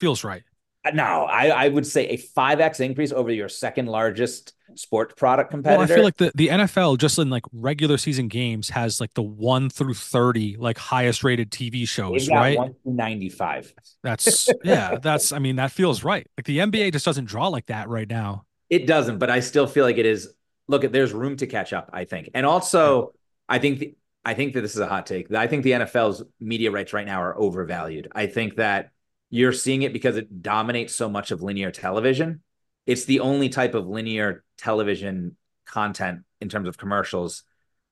[0.00, 0.42] Feels right.
[0.84, 5.50] Uh, no, I, I would say a 5x increase over your second largest sports product
[5.50, 5.78] competitor.
[5.78, 9.12] Well, I feel like the, the NFL just in like regular season games has like
[9.14, 12.56] the one through 30 like highest rated TV shows, right?
[12.56, 13.74] One through 95.
[14.02, 16.26] That's yeah, that's I mean, that feels right.
[16.38, 18.45] Like the NBA just doesn't draw like that right now.
[18.68, 20.28] It doesn't, but I still feel like it is
[20.68, 22.30] look there's room to catch up, I think.
[22.34, 23.12] And also
[23.48, 25.32] I think the, I think that this is a hot take.
[25.32, 28.08] I think the NFL's media rights right now are overvalued.
[28.12, 28.90] I think that
[29.30, 32.42] you're seeing it because it dominates so much of linear television.
[32.86, 35.36] It's the only type of linear television
[35.66, 37.44] content in terms of commercials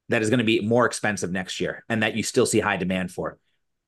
[0.08, 2.76] that is going to be more expensive next year and that you still see high
[2.76, 3.38] demand for.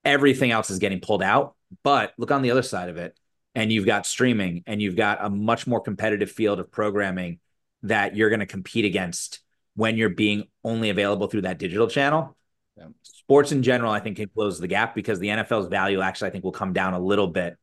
[0.05, 3.17] Everything else is getting pulled out, but look on the other side of it
[3.57, 7.41] and you've got streaming and you've got a much more competitive field of programming
[7.83, 9.41] that you're going to compete against
[9.75, 12.37] when you're being only available through that digital channel.
[12.77, 12.89] Yeah.
[13.03, 16.31] Sports in general, I think, can close the gap because the NFL's value actually, I
[16.33, 17.57] think, will come down a little bit.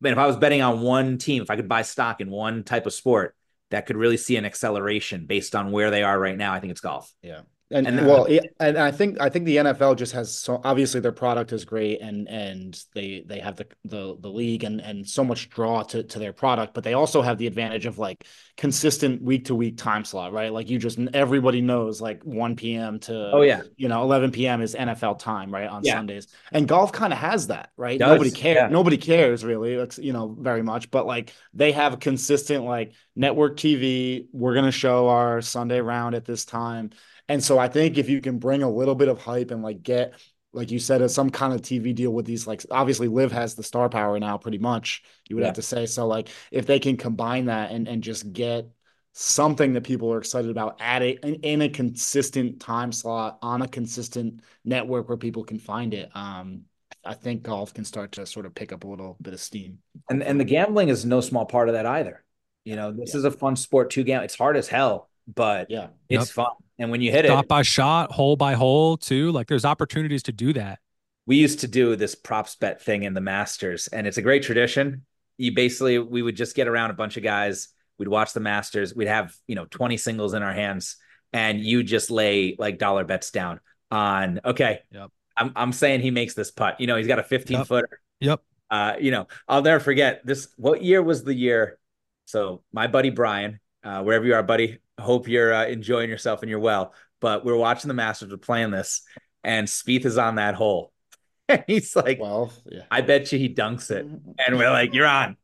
[0.00, 2.64] But if I was betting on one team, if I could buy stock in one
[2.64, 3.36] type of sport
[3.70, 6.72] that could really see an acceleration based on where they are right now, I think
[6.72, 7.12] it's golf.
[7.22, 7.42] Yeah.
[7.74, 8.28] And, and well,
[8.60, 12.00] and I think I think the NFL just has so obviously their product is great
[12.00, 16.04] and and they they have the the the league and and so much draw to
[16.04, 19.76] to their product, but they also have the advantage of like consistent week to week
[19.76, 20.52] time slot, right?
[20.52, 23.00] Like you just everybody knows like 1 p.m.
[23.00, 24.62] to oh yeah, you know 11 p.m.
[24.62, 25.94] is NFL time, right on yeah.
[25.94, 27.98] Sundays, and golf kind of has that, right?
[27.98, 28.68] Nobody cares, yeah.
[28.68, 32.92] nobody cares really, it's you know very much, but like they have a consistent like
[33.16, 34.28] network TV.
[34.30, 36.90] We're gonna show our Sunday round at this time
[37.28, 39.82] and so I think if you can bring a little bit of hype and like
[39.82, 40.14] get,
[40.52, 43.62] like you said, some kind of TV deal with these, like obviously LIV has the
[43.62, 45.02] star power now, pretty much.
[45.28, 45.48] You would yeah.
[45.48, 46.06] have to say so.
[46.06, 48.70] Like if they can combine that and and just get
[49.16, 53.62] something that people are excited about at a in, in a consistent time slot on
[53.62, 56.10] a consistent network where people can find it.
[56.14, 56.62] Um,
[57.04, 59.78] I think golf can start to sort of pick up a little bit of steam.
[60.10, 62.24] And and the gambling is no small part of that either.
[62.64, 63.18] You know, this yeah.
[63.18, 64.24] is a fun sport to gamble.
[64.24, 66.34] It's hard as hell, but yeah, it's yep.
[66.34, 66.52] fun.
[66.78, 69.64] And when you hit shot it, shot by shot, hole by hole, too, like there's
[69.64, 70.80] opportunities to do that.
[71.26, 74.42] We used to do this props bet thing in the Masters, and it's a great
[74.42, 75.06] tradition.
[75.38, 77.68] You basically, we would just get around a bunch of guys.
[77.98, 78.94] We'd watch the Masters.
[78.94, 80.96] We'd have, you know, 20 singles in our hands,
[81.32, 83.60] and you just lay like dollar bets down
[83.90, 85.10] on, okay, yep.
[85.36, 86.80] I'm, I'm saying he makes this putt.
[86.80, 87.66] You know, he's got a 15 yep.
[87.66, 88.00] footer.
[88.20, 88.42] Yep.
[88.70, 90.48] Uh, you know, I'll never forget this.
[90.56, 91.78] What year was the year?
[92.26, 96.50] So my buddy Brian, uh, wherever you are, buddy, hope you're uh, enjoying yourself and
[96.50, 96.92] you're well.
[97.20, 99.02] But we're watching the Masters, we're playing this,
[99.42, 100.92] and Spieth is on that hole.
[101.46, 102.84] And he's like, Well, yeah.
[102.90, 104.06] I bet you he dunks it.
[104.06, 105.36] And we're like, You're on.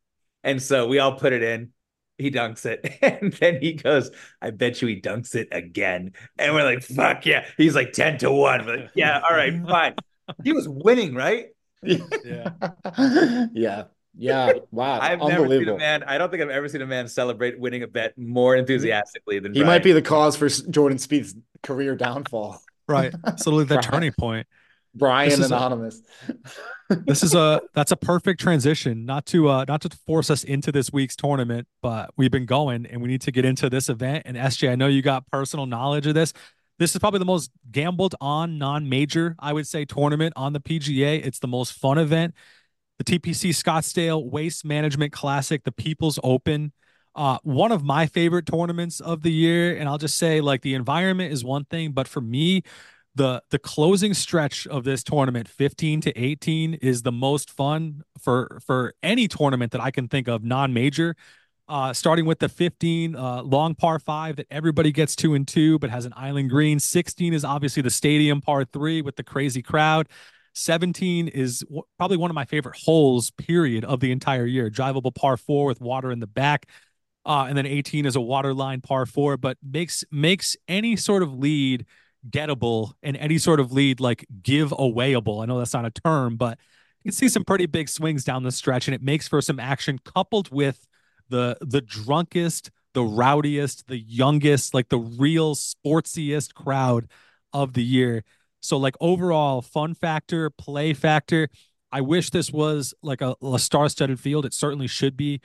[0.43, 1.73] And so we all put it in.
[2.17, 2.97] He dunks it.
[3.03, 6.13] And then he goes, I bet you he dunks it again.
[6.39, 7.45] And we're like, fuck yeah.
[7.57, 8.67] He's like 10 to 1.
[8.67, 9.95] We're like, yeah, all right, fine.
[10.45, 11.47] He was winning, right?
[11.83, 12.51] Yeah.
[13.53, 13.85] yeah.
[14.17, 14.99] Yeah, wow.
[15.01, 16.03] I've never seen a man.
[16.03, 19.53] I don't think I've ever seen a man celebrate winning a bet more enthusiastically than
[19.53, 19.67] he Brian.
[19.67, 22.61] might be the cause for Jordan Spieth's career downfall.
[22.89, 24.47] Right, absolutely the turning point.
[24.95, 26.03] Brian Anonymous.
[26.29, 29.05] A, this is a that's a perfect transition.
[29.05, 32.87] Not to uh not to force us into this week's tournament, but we've been going
[32.87, 34.25] and we need to get into this event.
[34.27, 36.33] And SJ, I know you got personal knowledge of this.
[36.79, 41.25] This is probably the most gambled on non-major, I would say, tournament on the PGA.
[41.25, 42.35] It's the most fun event
[43.01, 46.71] the TPC Scottsdale Waste Management Classic, the People's Open.
[47.15, 49.75] Uh, one of my favorite tournaments of the year.
[49.75, 52.63] And I'll just say, like, the environment is one thing, but for me,
[53.15, 58.61] the the closing stretch of this tournament 15 to 18 is the most fun for
[58.65, 61.17] for any tournament that i can think of non-major
[61.69, 65.77] uh, starting with the 15 uh, long par five that everybody gets two and two
[65.81, 69.61] but has an island green 16 is obviously the stadium par three with the crazy
[69.61, 70.07] crowd
[70.55, 74.71] 17 is w- probably one of my favorite holes, period, of the entire year.
[74.71, 76.67] Drivable par four with water in the back.
[77.25, 81.35] Uh, and then 18 is a waterline par four, but makes makes any sort of
[81.35, 81.87] lead
[82.29, 85.43] gettable and any sort of lead like give awayable.
[85.43, 86.59] I know that's not a term, but
[87.03, 89.61] you can see some pretty big swings down the stretch, and it makes for some
[89.61, 90.87] action coupled with
[91.29, 97.09] the the drunkest, the rowdiest, the youngest, like the real sportsiest crowd
[97.53, 98.25] of the year.
[98.61, 101.49] So like overall fun factor, play factor.
[101.93, 104.45] I wish this was like a, a star-studded field.
[104.45, 105.41] It certainly should be.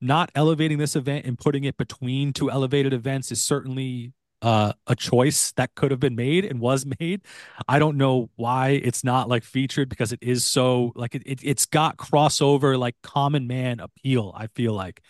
[0.00, 4.12] Not elevating this event and putting it between two elevated events is certainly
[4.42, 7.22] uh, a choice that could have been made and was made.
[7.66, 11.40] I don't know why it's not like featured because it is so like it, it
[11.42, 14.32] it's got crossover like common man appeal.
[14.36, 15.00] I feel like.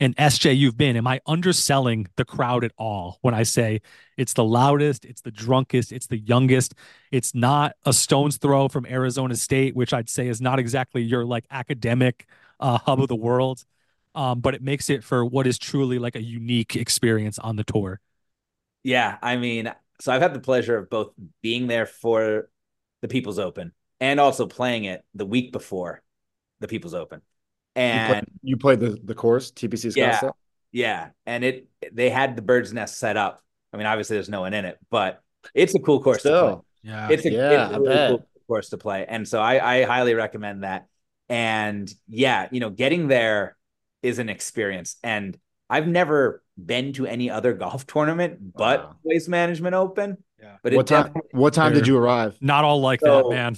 [0.00, 0.96] And SJ, you've been.
[0.96, 3.80] Am I underselling the crowd at all when I say
[4.16, 6.74] it's the loudest, it's the drunkest, it's the youngest?
[7.10, 11.24] It's not a stone's throw from Arizona State, which I'd say is not exactly your
[11.24, 12.26] like academic
[12.60, 13.64] uh, hub of the world,
[14.14, 17.64] um, but it makes it for what is truly like a unique experience on the
[17.64, 18.00] tour.
[18.84, 22.48] Yeah, I mean, so I've had the pleasure of both being there for
[23.02, 26.02] the People's Open and also playing it the week before
[26.60, 27.22] the People's Open.
[27.78, 30.20] And you, play, you played the the course TPC yeah,
[30.72, 33.42] Yeah, and it they had the bird's nest set up.
[33.72, 35.22] I mean, obviously there's no one in it, but
[35.54, 36.40] it's a cool course Still.
[36.40, 36.62] to play.
[36.82, 39.84] Yeah, it's a, yeah, it's a really cool course to play, and so I, I
[39.84, 40.86] highly recommend that.
[41.28, 43.56] And yeah, you know, getting there
[44.02, 45.38] is an experience, and
[45.70, 48.96] I've never been to any other golf tournament but wow.
[49.04, 50.16] Waste Management Open.
[50.40, 50.56] Yeah.
[50.64, 51.14] But what time?
[51.30, 52.36] What time did you arrive?
[52.40, 53.56] Not all like so, that, man.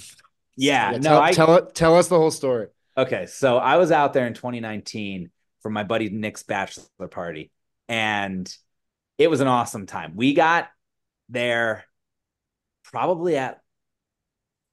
[0.57, 0.91] Yeah.
[0.91, 1.09] yeah no.
[1.09, 2.67] Tell, I, tell tell us the whole story.
[2.97, 5.29] Okay, so I was out there in 2019
[5.61, 7.51] for my buddy Nick's bachelor party,
[7.87, 8.53] and
[9.17, 10.13] it was an awesome time.
[10.15, 10.69] We got
[11.29, 11.85] there
[12.83, 13.61] probably at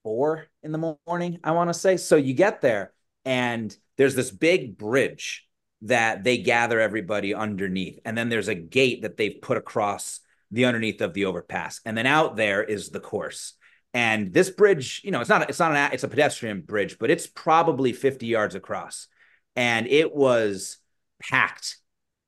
[0.03, 1.97] four in the morning, I want to say.
[1.97, 2.93] So you get there,
[3.25, 5.47] and there's this big bridge
[5.83, 10.64] that they gather everybody underneath, and then there's a gate that they've put across the
[10.64, 13.55] underneath of the overpass, and then out there is the course.
[13.95, 17.11] And this bridge, you know, it's not it's not an it's a pedestrian bridge, but
[17.11, 19.09] it's probably 50 yards across.
[19.57, 20.78] And it was
[21.20, 21.78] packed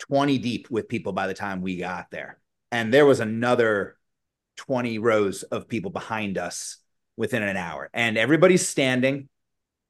[0.00, 2.38] 20 deep with people by the time we got there.
[2.72, 3.96] And there was another
[4.56, 6.78] 20 rows of people behind us
[7.16, 7.90] within an hour.
[7.92, 9.28] And everybody's standing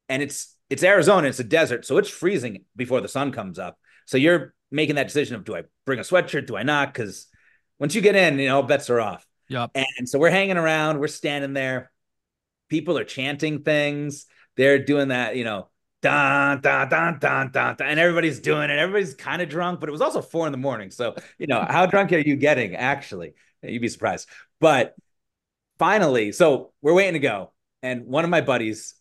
[0.09, 3.79] and it's it's Arizona, it's a desert, so it's freezing before the sun comes up.
[4.07, 6.95] So you're making that decision of do I bring a sweatshirt, do I not?
[6.95, 7.27] Cuz
[7.79, 9.27] once you get in, you know, bets are off.
[9.51, 9.73] Yep.
[9.75, 11.91] And so we're hanging around, we're standing there.
[12.69, 14.27] People are chanting things.
[14.57, 15.69] They're doing that, you know,
[16.03, 18.79] dun, dun, dun, dun, dun, dun, and everybody's doing it.
[18.79, 20.91] Everybody's kind of drunk, but it was also four in the morning.
[20.91, 23.35] So, you know, how drunk are you getting actually?
[23.63, 24.29] You'd be surprised.
[24.61, 24.95] But
[25.79, 27.53] finally, so we're waiting to go.
[27.83, 28.95] And one of my buddies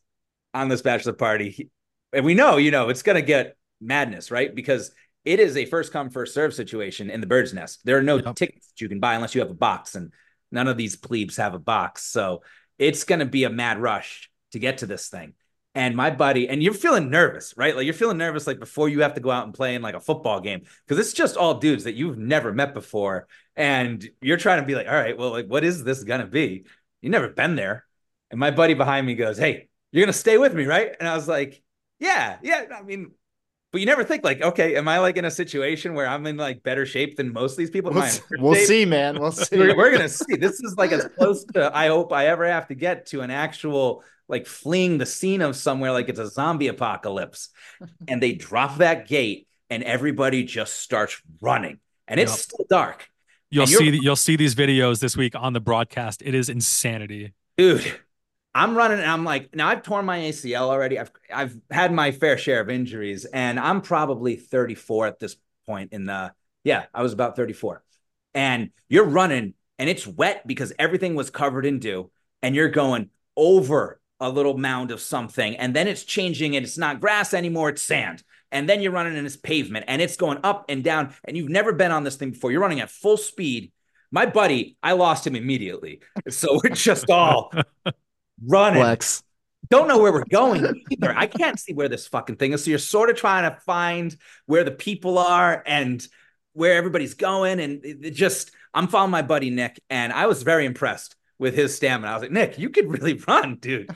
[0.53, 1.69] on this bachelor party, he,
[2.11, 4.53] and we know, you know, it's going to get madness, right?
[4.53, 4.91] Because
[5.25, 7.81] it is a first come, first serve situation in the bird's nest.
[7.83, 8.35] There are no yep.
[8.35, 9.95] tickets you can buy unless you have a box.
[9.95, 10.11] And
[10.51, 12.03] None of these plebes have a box.
[12.03, 12.43] So
[12.77, 15.33] it's going to be a mad rush to get to this thing.
[15.75, 17.75] And my buddy, and you're feeling nervous, right?
[17.75, 19.95] Like you're feeling nervous, like before you have to go out and play in like
[19.95, 23.27] a football game, because it's just all dudes that you've never met before.
[23.55, 26.27] And you're trying to be like, all right, well, like, what is this going to
[26.27, 26.65] be?
[27.01, 27.85] You've never been there.
[28.31, 30.95] And my buddy behind me goes, hey, you're going to stay with me, right?
[30.99, 31.61] And I was like,
[31.99, 32.65] yeah, yeah.
[32.75, 33.11] I mean,
[33.71, 36.37] but you never think like, okay, am I like in a situation where I'm in
[36.37, 37.91] like better shape than most of these people?
[37.91, 38.09] We'll,
[38.39, 39.19] we'll see, man.
[39.19, 39.57] We'll see.
[39.57, 40.35] we're, we're, gonna see.
[40.35, 43.29] This is like as close to I hope I ever have to get to an
[43.29, 47.49] actual like fleeing the scene of somewhere like it's a zombie apocalypse.
[48.07, 51.79] and they drop that gate and everybody just starts running.
[52.07, 52.39] And it's yep.
[52.39, 53.07] still dark.
[53.51, 56.21] You'll see you'll see these videos this week on the broadcast.
[56.23, 57.33] It is insanity.
[57.57, 57.99] Dude,
[58.53, 60.97] I'm running and I'm like, now I've torn my ACL already.
[60.97, 65.35] I've I've had my fair share of injuries, and I'm probably 34 at this
[65.67, 66.33] point in the
[66.63, 67.83] yeah, I was about 34.
[68.33, 73.09] And you're running and it's wet because everything was covered in dew, and you're going
[73.37, 77.69] over a little mound of something, and then it's changing and it's not grass anymore,
[77.69, 78.23] it's sand.
[78.51, 81.49] And then you're running in this pavement and it's going up and down, and you've
[81.49, 82.51] never been on this thing before.
[82.51, 83.71] You're running at full speed.
[84.11, 86.01] My buddy, I lost him immediately.
[86.29, 87.53] So we're just all
[88.45, 88.81] running.
[88.81, 89.23] Flex.
[89.69, 91.13] Don't know where we're going either.
[91.15, 92.63] I can't see where this fucking thing is.
[92.63, 94.15] So you're sort of trying to find
[94.47, 96.05] where the people are and
[96.53, 97.59] where everybody's going.
[97.59, 101.75] And it just, I'm following my buddy Nick, and I was very impressed with his
[101.75, 102.11] stamina.
[102.11, 103.89] I was like, Nick, you could really run, dude.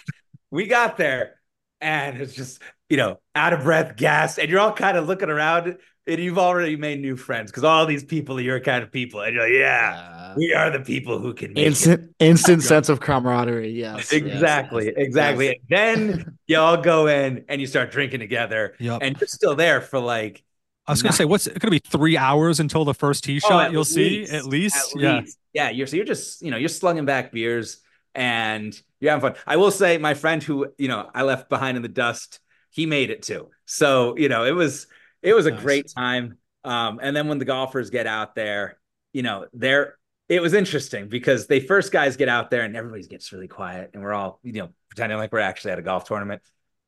[0.52, 1.40] we got there,
[1.82, 5.30] and it's just, you know, out of breath, gas, and you're all kind of looking
[5.30, 8.92] around and you've already made new friends because all these people are your kind of
[8.92, 12.26] people, and you're like, yeah, uh, we are the people who can instant it.
[12.26, 13.72] instant sense of camaraderie.
[13.72, 15.48] Yes, exactly, yes, exactly.
[15.48, 15.58] Yes.
[15.70, 19.00] then y'all go in and you start drinking together, yep.
[19.02, 20.44] and you're still there for like.
[20.86, 21.80] I was gonna say, what's it gonna be?
[21.80, 23.72] Three hours until the first tee oh, shot.
[23.72, 25.38] You'll least, see at least, at yeah, least.
[25.54, 25.70] yeah.
[25.70, 27.80] You're so you're just you know you're slugging back beers
[28.14, 29.42] and you're having fun.
[29.48, 32.86] I will say, my friend who you know I left behind in the dust, he
[32.86, 33.50] made it too.
[33.66, 34.88] So you know it was
[35.24, 35.62] it was a nice.
[35.62, 36.38] great time.
[36.64, 38.78] Um, and then when the golfers get out there,
[39.14, 39.98] you know, they're
[40.30, 43.92] it was interesting because they first guys get out there and everybody gets really quiet
[43.94, 46.42] and we're all, you know, pretending like we're actually at a golf tournament.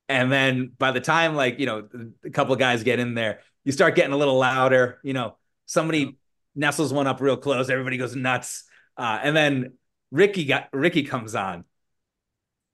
[0.07, 1.87] And then by the time like, you know,
[2.23, 5.37] a couple of guys get in there, you start getting a little louder, you know,
[5.65, 6.17] somebody
[6.55, 8.63] nestles one up real close, everybody goes nuts.
[8.95, 9.73] Uh, and then
[10.11, 11.65] Rickie got Rickie comes on.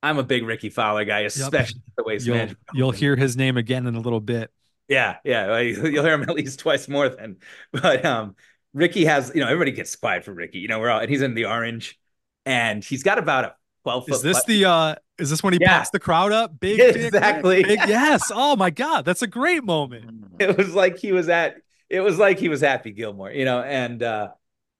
[0.03, 1.95] I'm a big Rickie Fowler guy, especially yep.
[1.97, 2.47] the waste you'll.
[2.73, 4.51] You'll hear his name again in a little bit.
[4.91, 7.37] Yeah, yeah, you'll hear him at least twice more than.
[7.71, 8.35] But um,
[8.73, 10.59] Rickie has, you know, everybody gets quiet for Rickie.
[10.59, 11.97] You know, we're all and he's in the orange,
[12.45, 14.09] and he's got about a 12.
[14.09, 15.85] Is this the uh is this when he yeah.
[15.93, 16.59] the crowd up?
[16.59, 17.63] Big, exactly.
[17.63, 18.31] Big, big, yes.
[18.33, 20.25] Oh my god, that's a great moment.
[20.41, 23.61] It was like he was at it was like he was Happy Gilmore, you know,
[23.61, 24.29] and uh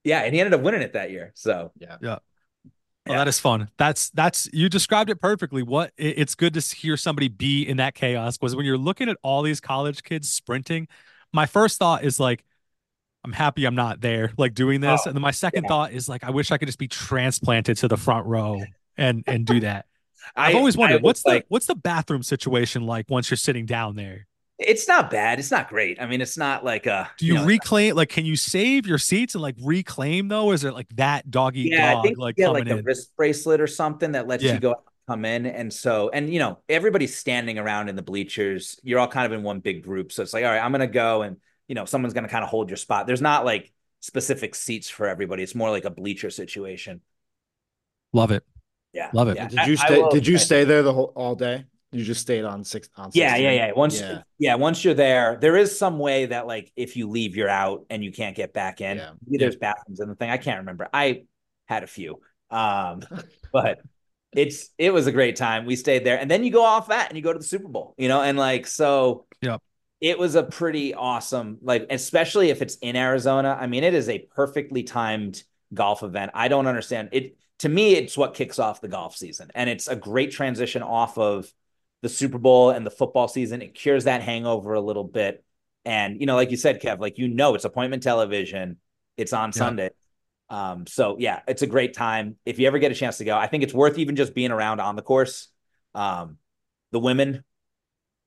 [0.04, 1.32] yeah, and he ended up winning it that year.
[1.34, 1.96] So yeah.
[2.02, 2.18] Yeah.
[3.04, 3.24] Oh, well, yeah.
[3.24, 3.68] that is fun.
[3.78, 5.62] That's that's you described it perfectly.
[5.62, 9.08] What it, it's good to hear somebody be in that chaos because when you're looking
[9.08, 10.86] at all these college kids sprinting,
[11.32, 12.44] my first thought is like,
[13.24, 15.02] I'm happy I'm not there, like doing this.
[15.04, 15.68] Oh, and then my second yeah.
[15.68, 18.62] thought is like, I wish I could just be transplanted to the front row
[18.96, 19.86] and and do that.
[20.36, 23.96] I've always wondered what's like, the what's the bathroom situation like once you're sitting down
[23.96, 24.28] there.
[24.58, 25.38] It's not bad.
[25.38, 26.00] It's not great.
[26.00, 27.10] I mean, it's not like a.
[27.18, 27.96] Do you, you know, reclaim?
[27.96, 30.52] Like, can you save your seats and like reclaim though?
[30.52, 32.18] Is it like that doggy yeah, dog?
[32.18, 32.84] like yeah, like a in?
[32.84, 34.54] wrist bracelet or something that lets yeah.
[34.54, 34.76] you go
[35.08, 35.46] come in.
[35.46, 38.78] And so, and you know, everybody's standing around in the bleachers.
[38.82, 40.12] You're all kind of in one big group.
[40.12, 41.38] So it's like, all right, I'm gonna go, and
[41.68, 43.06] you know, someone's gonna kind of hold your spot.
[43.06, 45.42] There's not like specific seats for everybody.
[45.42, 47.00] It's more like a bleacher situation.
[48.12, 48.44] Love it.
[48.92, 49.36] Yeah, love it.
[49.36, 49.48] Yeah.
[49.48, 50.04] Did you stay?
[50.10, 51.64] Did you stay there the whole all day?
[51.92, 52.88] You just stayed on six.
[52.96, 53.72] On yeah, yeah, yeah.
[53.72, 54.22] Once, yeah.
[54.38, 54.54] yeah.
[54.54, 58.02] once you're there, there is some way that like if you leave, you're out and
[58.02, 58.96] you can't get back in.
[58.96, 59.12] Yeah.
[59.26, 60.30] There's bathrooms and the thing.
[60.30, 60.88] I can't remember.
[60.92, 61.24] I
[61.66, 62.20] had a few,
[62.50, 63.02] um,
[63.52, 63.78] but
[64.32, 65.66] it's it was a great time.
[65.66, 67.68] We stayed there, and then you go off that and you go to the Super
[67.68, 67.94] Bowl.
[67.98, 69.26] You know, and like so.
[69.42, 69.60] Yep.
[70.00, 73.56] It was a pretty awesome, like especially if it's in Arizona.
[73.60, 76.32] I mean, it is a perfectly timed golf event.
[76.34, 79.48] I don't understand it to me, it's what kicks off the golf season.
[79.54, 81.48] And it's a great transition off of
[82.02, 83.62] the Super Bowl and the football season.
[83.62, 85.44] It cures that hangover a little bit.
[85.84, 88.76] And, you know, like you said, Kev, like, you know, it's appointment television,
[89.16, 89.58] it's on yeah.
[89.58, 89.90] Sunday.
[90.50, 92.36] Um, so yeah, it's a great time.
[92.44, 94.50] If you ever get a chance to go, I think it's worth even just being
[94.50, 95.48] around on the course.
[95.94, 96.36] Um,
[96.90, 97.42] the women,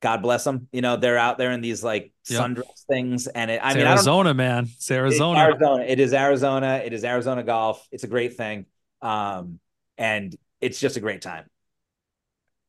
[0.02, 0.68] God bless them.
[0.72, 2.42] You know, they're out there in these like yep.
[2.42, 3.28] sundress things.
[3.28, 4.68] And it, I it's mean, Arizona, man.
[4.74, 5.38] It's Arizona.
[5.38, 5.84] It's Arizona.
[5.84, 6.82] It is Arizona.
[6.84, 7.86] It is Arizona golf.
[7.92, 8.66] It's a great thing.
[9.02, 9.60] Um,
[9.96, 11.44] and it's just a great time.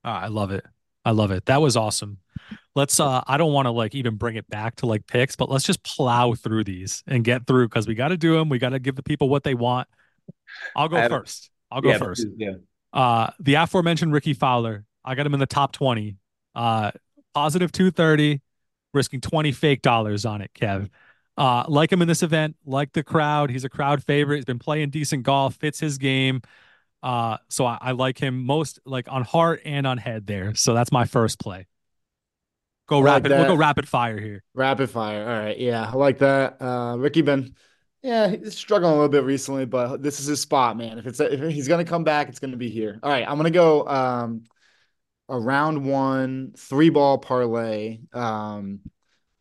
[0.06, 0.64] Oh, I love it.
[1.08, 1.46] I love it.
[1.46, 2.18] That was awesome.
[2.76, 5.50] Let's uh I don't want to like even bring it back to like picks, but
[5.50, 8.50] let's just plow through these and get through because we got to do them.
[8.50, 9.88] We got to give the people what they want.
[10.76, 11.50] I'll go first.
[11.72, 12.28] I'll go yeah, first.
[12.36, 12.56] Yeah.
[12.92, 14.84] Uh the aforementioned Rickie Fowler.
[15.06, 16.18] I got him in the top 20.
[16.54, 16.92] Uh
[17.34, 18.42] positive 230,
[18.94, 20.90] risking 20 fake dollars on it, Kev.
[21.38, 23.50] Uh, like him in this event, like the crowd.
[23.50, 24.38] He's a crowd favorite.
[24.38, 26.42] He's been playing decent golf, fits his game.
[27.04, 30.56] Uh, so I, I like him most like on heart and on head there.
[30.56, 31.68] So that's my first play.
[32.88, 33.32] Go like rapid.
[33.32, 33.40] That.
[33.40, 34.44] We'll go rapid fire here.
[34.54, 35.22] Rapid fire.
[35.22, 35.58] All right.
[35.58, 36.62] Yeah, I like that.
[36.62, 37.54] Uh, Rickie Ben.
[38.02, 40.98] yeah, he's struggling a little bit recently, but this is his spot, man.
[40.98, 43.00] If it's if he's gonna come back, it's gonna be here.
[43.04, 44.44] All right, I'm gonna go um,
[45.30, 48.00] a round one three ball parlay.
[48.14, 48.80] Um,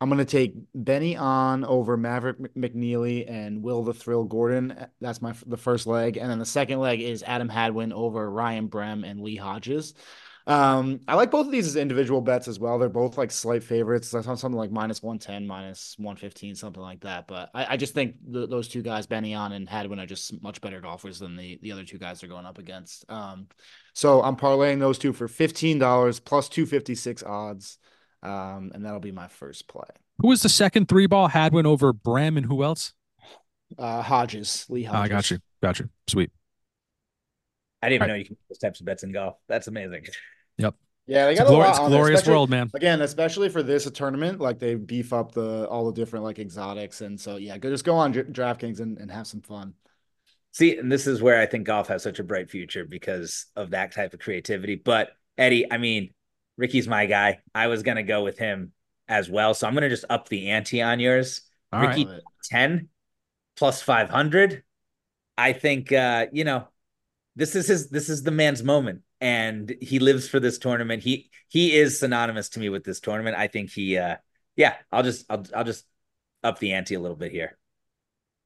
[0.01, 4.87] I'm going to take Benny An over Maverick McNealy and Will the Thrill Gordon.
[5.01, 8.67] That's my the first leg, and then the second leg is Adam Hadwin over Ryan
[8.67, 9.95] Brehm and Lee Hodges.
[10.49, 12.79] Um, I like both of these as individual bets as well.
[12.79, 14.11] They're both like slight favorites.
[14.11, 17.27] That's something like minus 110, minus 115, something like that.
[17.27, 20.41] But I, I just think th- those two guys, Benny An and Hadwin, are just
[20.43, 23.05] much better golfers than the, the other two guys they're going up against.
[23.11, 23.49] Um,
[23.93, 27.79] so I'm parlaying those two for $15 plus 256 odds.
[28.23, 29.89] Um, and that'll be my first play.
[30.19, 31.29] Who was the second three ball?
[31.29, 32.95] Hadwin over Brehm and who else?
[33.79, 35.05] Uh, Hodges, Lee Hodges.
[35.05, 35.39] I got you.
[35.63, 35.89] Got you.
[36.09, 36.31] Sweet.
[37.83, 38.15] I didn't even right.
[38.15, 39.37] know you can make those types of bets in golf.
[39.49, 40.07] That's amazing.
[40.59, 40.75] Yep.
[41.07, 41.69] Yeah, they got it's a, lot.
[41.71, 42.71] It's glorious world, man.
[42.75, 47.01] Again, especially for this tournament, like they beef up the all the different like exotics,
[47.01, 49.75] and so yeah, go just go on DraftKings and, and have some fun.
[50.51, 53.71] See, and this is where I think golf has such a bright future because of
[53.71, 54.75] that type of creativity.
[54.75, 56.11] But Eddie, I mean,
[56.57, 57.41] Rickie's my guy.
[57.55, 58.73] I was gonna go with him
[59.09, 61.43] as well, so I'm gonna just up the ante on yours.
[61.73, 62.21] All Rickie right.
[62.45, 62.89] ten
[63.57, 64.63] plus five hundred.
[65.37, 66.69] I think uh, you know
[67.35, 71.03] this is his this is the man's moment, and he lives for this tournament.
[71.03, 73.37] He he is synonymous to me with this tournament.
[73.37, 74.17] I think he uh
[74.57, 74.75] yeah.
[74.91, 75.85] I'll just I'll I'll just
[76.43, 77.59] up the ante a little bit here.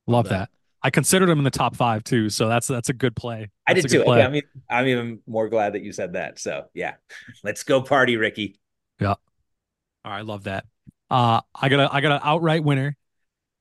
[0.07, 0.51] Love that.
[0.83, 3.51] I considered him in the top five too, so that's that's a good play.
[3.67, 4.03] That's I did too.
[4.03, 6.39] Okay, I'm, even, I'm even more glad that you said that.
[6.39, 6.95] So yeah,
[7.45, 8.57] let's go party, Rickie.
[8.99, 9.09] Yeah.
[9.09, 9.19] All
[10.05, 10.65] right, I love that.
[11.11, 12.97] Uh, I got a I got an outright winner.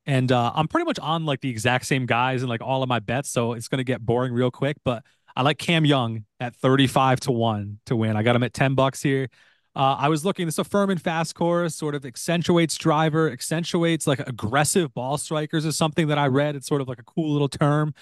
[0.05, 2.89] And uh, I'm pretty much on like the exact same guys and like all of
[2.89, 4.77] my bets, so it's gonna get boring real quick.
[4.83, 5.03] But
[5.35, 8.17] I like Cam Young at 35 to one to win.
[8.17, 9.29] I got him at 10 bucks here.
[9.75, 10.45] Uh, I was looking.
[10.45, 15.63] This is a Furman fast course, sort of accentuates driver, accentuates like aggressive ball strikers
[15.65, 16.55] is something that I read.
[16.55, 17.93] It's sort of like a cool little term.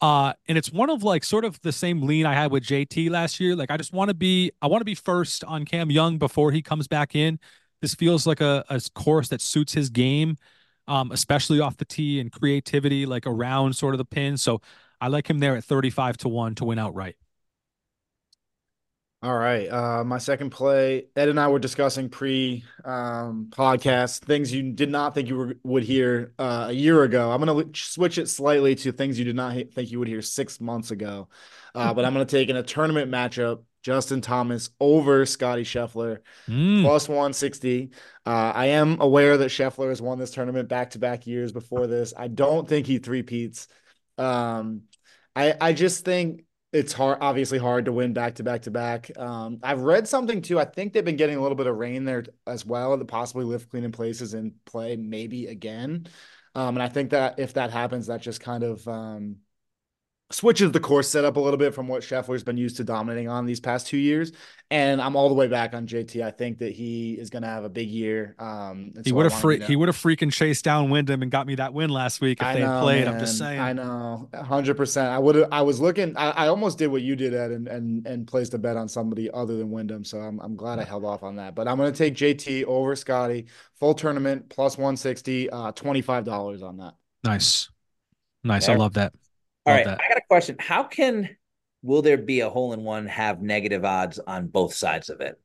[0.00, 3.08] Uh, and it's one of like sort of the same lean I had with JT
[3.10, 3.54] last year.
[3.54, 6.50] Like I just want to be, I want to be first on Cam Young before
[6.50, 7.38] he comes back in.
[7.80, 10.38] This feels like a, a course that suits his game,
[10.88, 14.36] um, especially off the tee and creativity, like around sort of the pin.
[14.36, 14.60] So
[15.00, 17.16] I like him there at 35 to 1 to win outright.
[19.22, 19.70] All right.
[19.70, 24.90] Uh, my second play, Ed and I were discussing pre um, podcast things you did
[24.90, 27.30] not think you were, would hear uh, a year ago.
[27.30, 30.22] I'm going to switch it slightly to things you did not think you would hear
[30.22, 31.28] six months ago.
[31.72, 36.18] Uh, but I'm going to take in a tournament matchup Justin Thomas over Scotty Scheffler
[36.48, 36.82] mm.
[36.82, 37.90] plus 160.
[38.26, 41.86] Uh, I am aware that Scheffler has won this tournament back to back years before
[41.86, 42.12] this.
[42.16, 43.68] I don't think he three peats.
[44.18, 44.82] Um,
[45.34, 49.10] I I just think it's hard, obviously hard to win back to back to back.
[49.18, 50.58] Um, I've read something too.
[50.58, 53.44] I think they've been getting a little bit of rain there as well, to possibly
[53.44, 56.06] lift clean in places and play maybe again.
[56.54, 59.36] Um, and I think that if that happens, that just kind of um,
[60.32, 63.46] switches the course setup a little bit from what Scheffler's been used to dominating on
[63.46, 64.32] these past two years.
[64.70, 66.24] And I'm all the way back on JT.
[66.24, 68.34] I think that he is going to have a big year.
[68.38, 71.56] Um, he would have free- he would have freaking chased down Wyndham and got me
[71.56, 73.04] that win last week if I they know, played.
[73.04, 73.14] Man.
[73.14, 73.60] I'm just saying.
[73.60, 75.08] I know, hundred percent.
[75.08, 75.46] I would.
[75.52, 76.16] I was looking.
[76.16, 78.88] I, I, almost did what you did, Ed, and and and placed a bet on
[78.88, 80.04] somebody other than Wyndham.
[80.04, 81.54] So I'm I'm glad I held off on that.
[81.54, 86.24] But I'm going to take JT over Scotty full tournament plus 160, uh, twenty five
[86.24, 86.94] dollars on that.
[87.24, 87.68] Nice,
[88.42, 88.66] nice.
[88.66, 88.74] There.
[88.74, 89.12] I love that.
[89.66, 90.00] All right, that.
[90.00, 90.56] I got a question.
[90.58, 91.36] How can
[91.82, 95.40] will there be a hole in one have negative odds on both sides of it?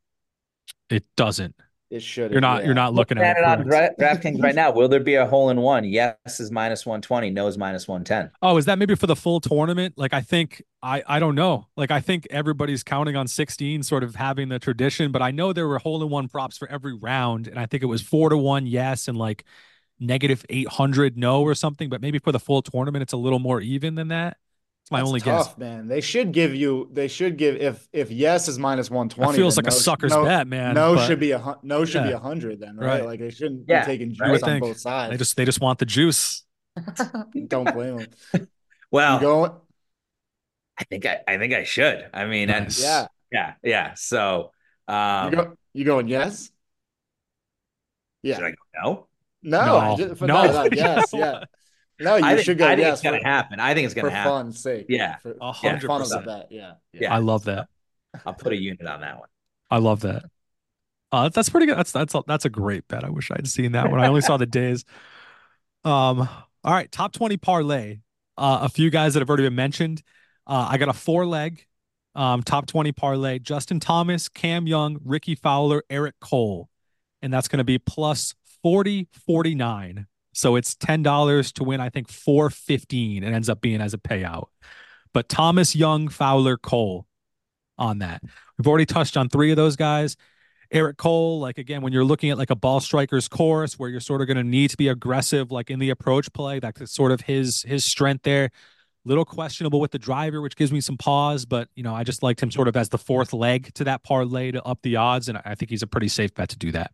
[0.89, 1.55] It doesn't.
[1.89, 2.31] It should.
[2.31, 2.59] You're not.
[2.59, 2.65] Yeah.
[2.65, 4.71] You're not looking at, at it on DraftKings right now.
[4.71, 5.85] Will there be a hole in one?
[5.85, 7.29] Yes is minus one twenty.
[7.29, 8.29] No is minus one ten.
[8.41, 9.93] Oh, is that maybe for the full tournament?
[9.95, 11.67] Like I think I I don't know.
[11.77, 15.13] Like I think everybody's counting on sixteen, sort of having the tradition.
[15.13, 17.83] But I know there were hole in one props for every round, and I think
[17.83, 19.45] it was four to one yes, and like
[19.99, 23.61] negative 800 no or something, but maybe for the full tournament, it's a little more
[23.61, 24.37] even than that.
[24.83, 25.57] It's my That's only tough, guess.
[25.57, 25.87] man.
[25.87, 29.57] They should give you, they should give, if, if yes is minus 120, it feels
[29.57, 30.75] like no, a sucker's no, bet, man.
[30.75, 32.07] No but, should be a, no should yeah.
[32.07, 32.87] be a hundred then, right?
[32.87, 33.05] right?
[33.05, 33.81] Like they shouldn't yeah.
[33.81, 35.11] be taking juice on both sides.
[35.11, 36.45] They just, they just want the juice.
[37.47, 38.47] Don't blame them.
[38.91, 39.51] well, going?
[40.79, 42.07] I think I, I think I should.
[42.13, 42.81] I mean, nice.
[42.81, 43.93] yeah, yeah, yeah.
[43.95, 44.51] So,
[44.87, 46.49] um, you, go, you going yes?
[48.21, 48.35] Yeah.
[48.35, 49.07] Should I go no?
[49.43, 50.27] No, no, just, no.
[50.27, 51.43] no yes, yeah.
[51.99, 52.65] No, you think, should go.
[52.65, 53.59] I think yes, it's gonna happen.
[53.59, 54.31] I think it's gonna for happen.
[54.31, 54.85] For fun's sake.
[54.89, 55.17] Yeah.
[55.17, 55.79] For, yeah.
[55.79, 56.45] fun of the.
[56.49, 56.73] Yeah.
[56.93, 57.01] yeah.
[57.01, 57.13] yeah.
[57.13, 57.67] I love that.
[58.25, 59.29] I'll put a unit on that one.
[59.69, 60.25] I love that.
[61.11, 61.77] Uh, that's pretty good.
[61.77, 63.03] That's that's a, that's a great bet.
[63.03, 63.99] I wish I'd seen that one.
[63.99, 64.85] I only saw the days.
[65.85, 66.27] Um.
[66.65, 66.91] All right.
[66.91, 67.99] Top twenty parlay.
[68.37, 70.03] Uh, a few guys that have already been mentioned.
[70.45, 71.65] Uh, I got a four leg.
[72.17, 76.67] Um, top 20 parlay Justin Thomas, Cam Young, Rickie Fowler, Eric Cole.
[77.21, 78.33] And that's going to be plus
[78.67, 80.07] 40 49.
[80.33, 84.47] So it's $10 to win, I think 415 it ends up being as a payout.
[85.13, 87.07] But Thomas Young, Fowler, Cole
[87.77, 88.21] on that.
[88.57, 90.17] We've already touched on three of those guys.
[90.69, 94.01] Eric Cole, like again, when you're looking at like a ball striker's course where you're
[94.01, 97.13] sort of going to need to be aggressive, like in the approach play, that's sort
[97.13, 98.49] of his his strength there.
[99.05, 102.21] Little questionable with the driver, which gives me some pause, but you know, I just
[102.21, 105.29] liked him sort of as the fourth leg to that parlay to up the odds,
[105.29, 106.91] and I think he's a pretty safe bet to do that.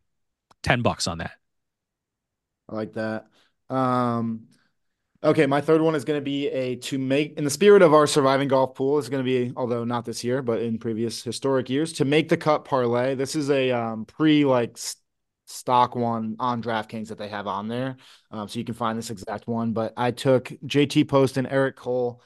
[0.62, 1.32] Ten bucks on that.
[2.70, 3.28] I like that.
[3.70, 4.47] Um,
[5.24, 7.93] okay, my third one is going to be a to make in the spirit of
[7.93, 11.24] our surviving golf pool is going to be, although not this year, but in previous
[11.24, 13.16] historic years, to make the cut parlay.
[13.16, 14.78] This is a um, pre like
[15.45, 17.97] stock one on DraftKings that they have on there,
[18.32, 19.74] um, so you can find this exact one.
[19.74, 22.22] But I took JT Poston Eric Cole,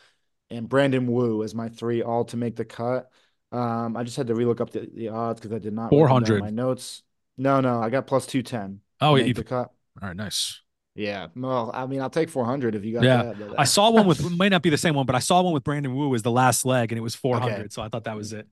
[0.49, 3.11] and Brandon Wu as my three all to make the cut.
[3.51, 6.07] Um, I just had to relook up the, the odds because I did not four
[6.07, 7.03] hundred my notes.
[7.38, 8.81] No, no, I got plus two ten.
[8.99, 9.71] Oh, yeah, the cut.
[10.02, 10.62] All right, nice.
[10.95, 13.34] Yeah, well, I mean, I'll take 400 if you got yeah.
[13.34, 13.41] that.
[13.41, 13.56] Uh...
[13.58, 15.64] I saw one with might not be the same one, but I saw one with
[15.64, 17.54] Brandon Wu as the last leg, and it was 400.
[17.54, 17.68] Okay.
[17.70, 18.48] So I thought that was it.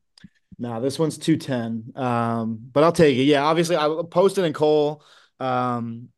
[0.58, 1.93] No, this one's 210.
[2.02, 3.24] Um, but I'll take it.
[3.24, 5.04] Yeah, obviously, I posted in Cole.
[5.39, 6.10] Um,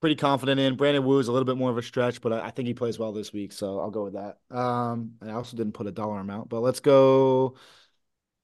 [0.00, 2.46] pretty confident in Brandon Wu is a little bit more of a stretch, but I,
[2.46, 4.38] I think he plays well this week, so I'll go with that.
[4.50, 7.56] Um, I also didn't put a dollar amount, but let's go.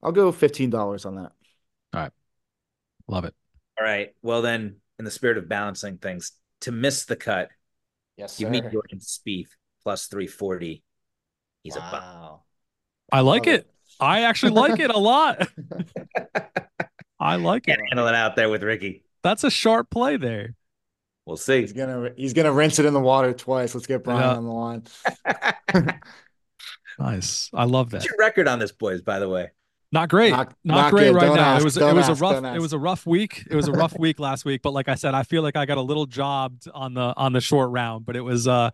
[0.03, 1.33] I'll go fifteen dollars on that.
[1.93, 2.13] All right,
[3.07, 3.35] love it.
[3.79, 4.15] All right.
[4.23, 6.33] Well, then, in the spirit of balancing things,
[6.63, 7.51] to miss the cut.
[8.17, 9.49] Yes, Give me Jordan Spieth
[9.83, 10.83] plus 340.
[11.63, 11.89] He's wow.
[11.89, 12.39] a bum.
[13.11, 13.61] I like it.
[13.61, 13.71] it.
[14.01, 15.49] I actually like it a lot.
[17.21, 17.85] I like Can't it.
[17.91, 19.05] Handle it out there with Rickie.
[19.23, 20.55] That's a sharp play there.
[21.25, 21.61] We'll see.
[21.61, 23.75] He's gonna he's gonna rinse it in the water twice.
[23.77, 24.37] Let's get Brian Yeah.
[24.37, 26.01] on the line.
[26.99, 27.49] Nice.
[27.55, 27.99] I love that.
[27.99, 29.01] What's your record on this, boys?
[29.03, 29.51] By the way,
[29.93, 30.31] Not great.
[30.31, 31.15] Not- Not, not great good.
[31.17, 31.55] right Don't now.
[31.55, 31.61] ask.
[31.61, 32.21] It was it was ask.
[32.21, 33.45] a rough it was a rough week.
[33.51, 35.67] It was a rough week last week, but like I said, I feel like I
[35.67, 38.71] got a little jobbed on the on the short round, but it was uh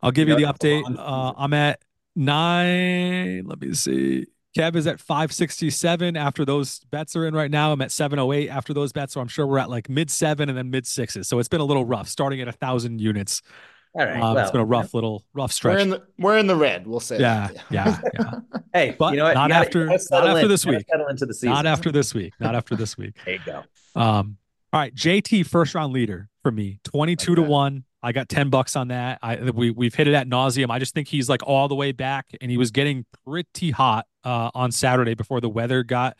[0.00, 0.82] I'll give you You the update.
[0.98, 1.80] Uh I'm at
[2.16, 4.26] 9, let me see.
[4.56, 7.72] Kev is at 567 after those bets are in right now.
[7.72, 10.56] I'm at 708 after those bets, so I'm sure we're at like mid 7 and
[10.58, 11.24] then mid 6s.
[11.24, 13.40] So it's been a little rough starting at a 1000 units.
[13.94, 14.14] All right.
[14.14, 15.80] Um, well, it's been a rough little rough We're stretch.
[15.80, 16.86] in the we're in the red.
[16.86, 17.18] We'll say.
[17.20, 17.64] yeah, that.
[17.70, 18.30] yeah, yeah.
[18.72, 19.34] Hey, But you know what?
[19.34, 20.48] not You gotta- after- not after in.
[20.48, 20.86] this week.
[21.10, 21.50] Into the season.
[21.50, 22.32] Not after this week.
[22.40, 23.14] Not after this week.
[23.26, 23.62] There you go.
[23.94, 24.38] Um,
[24.72, 27.84] all right, JT first round leader for me, 22 to 1.
[28.02, 29.18] I got 10 bucks on that.
[29.22, 30.70] I we we've hit it at nauseum.
[30.70, 34.06] I just think he's like all the way back and he was getting pretty hot
[34.24, 36.16] uh on Saturday before the weather got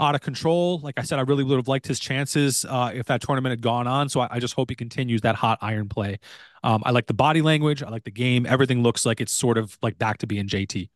[0.00, 0.80] out of control.
[0.80, 3.60] Like I said, I really would have liked his chances uh if that tournament had
[3.60, 4.08] gone on.
[4.08, 6.18] So I, I just hope he continues that hot iron play.
[6.62, 8.46] Um, I like the body language, I like the game.
[8.46, 10.88] Everything looks like it's sort of like back to being JT.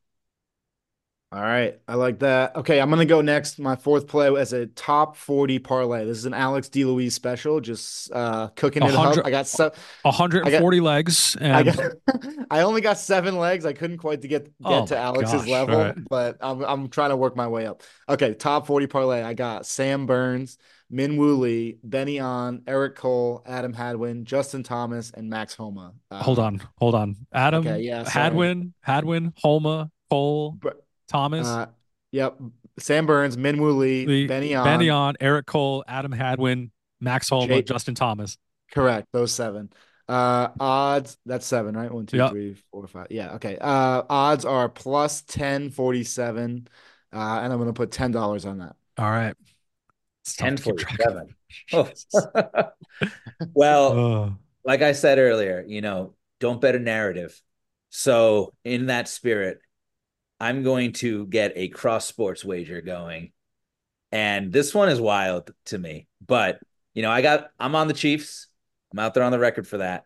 [1.30, 2.56] All right, I like that.
[2.56, 3.58] Okay, I'm gonna go next.
[3.58, 6.06] My fourth play as a top 40 parlay.
[6.06, 7.60] This is an Alex DeLuise special.
[7.60, 9.18] Just uh cooking it up.
[9.26, 9.70] I got so
[10.02, 11.78] 140 legs and I got
[12.50, 13.66] I only got seven legs.
[13.66, 15.96] I couldn't quite to get get Oh to Alex's gosh, level, right.
[16.08, 17.82] but I'm I'm trying to work my way up.
[18.08, 19.22] Okay, top 40 parlay.
[19.22, 20.56] I got Sam Burns,
[20.88, 25.92] Min Woo Lee, Benny An, Eric Cole, Adam Hadwin, Justin Thomas, and Max Homa.
[26.10, 27.16] Uh, hold on, hold on.
[27.34, 28.12] Adam Okay, yeah, sorry.
[28.12, 31.66] Hadwin, Hadwin, Homa, Cole, But, Thomas, uh,
[32.12, 32.38] yep.
[32.78, 34.64] Sam Burns, Min Woo Lee, Lee, Benny An.
[34.64, 38.38] Benny An, Eric Cole, Adam Hadwin, Max Homa, Jay- Justin Thomas.
[38.72, 39.08] Correct.
[39.12, 39.70] Those seven.
[40.08, 41.18] Uh, odds.
[41.26, 41.90] That's seven, right?
[41.92, 42.30] One, two, Yep.
[42.30, 43.08] three, four, five.
[43.10, 43.34] Yeah.
[43.34, 43.58] Okay.
[43.60, 46.68] Uh, odds are plus ten forty seven.
[47.12, 48.76] Uh, and I'm gonna put ten dollars on that.
[48.96, 49.34] All right.
[50.22, 51.26] It's tough Ten to keep track
[51.72, 51.90] Oh.
[53.54, 57.40] well, Oh, like I said earlier, you know, don't bet a narrative.
[57.90, 59.60] So, in that spirit,
[60.40, 63.32] I'm going to get a cross sports wager going.
[64.12, 66.06] And this one is wild to me.
[66.24, 66.60] But,
[66.94, 68.46] you know, I got, I'm on the Chiefs.
[68.92, 70.04] I'm out there on the record for that.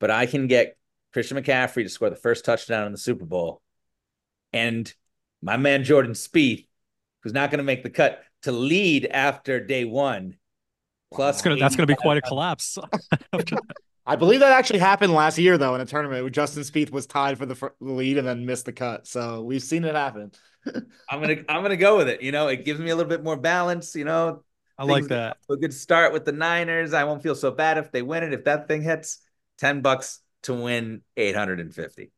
[0.00, 0.76] But I can get
[1.12, 3.60] Christian McCaffrey to score the first touchdown in the Super Bowl.
[4.52, 4.92] And
[5.42, 6.66] my man Jordan Spieth,
[7.22, 10.36] who's not going to make the cut, to lead after day one.
[11.12, 12.76] Plus, that's that's gonna be quite a collapse.
[14.08, 17.06] I believe that actually happened last year though in a tournament where Justin Spieth was
[17.06, 19.06] tied for the fir- lead and then missed the cut.
[19.06, 20.32] So we've seen it happen.
[21.10, 22.22] I'm gonna I'm gonna go with it.
[22.22, 23.94] You know, it gives me a little bit more balance.
[23.94, 24.42] You know,
[24.78, 25.36] I like that.
[25.50, 26.94] a good start with the Niners.
[26.94, 28.32] I won't feel so bad if they win it.
[28.32, 29.18] If that thing hits,
[29.58, 32.10] ten bucks to win eight hundred and fifty.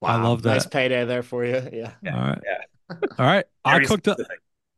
[0.00, 0.08] Wow.
[0.18, 0.72] I love Nice that.
[0.72, 1.62] payday there for you.
[1.72, 1.92] Yeah.
[2.02, 2.38] Yeah, All right.
[2.44, 2.96] yeah.
[3.18, 3.44] All right.
[3.64, 4.18] I cooked up.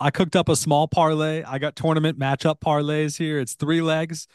[0.00, 1.44] I cooked up a small parlay.
[1.44, 3.38] I got tournament matchup parlays here.
[3.38, 4.26] It's three legs.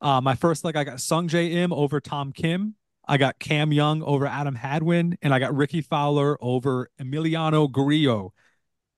[0.00, 2.74] Uh, my first leg, I got Sungjae Im over Tom Kim.
[3.08, 8.32] I got Cam Young over Adam Hadwin, and I got Rickie Fowler over Emiliano Grillo.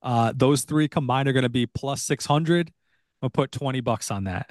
[0.03, 2.73] Uh, those three combined are going to be plus six hundred.
[3.21, 4.49] I'll put twenty bucks on that.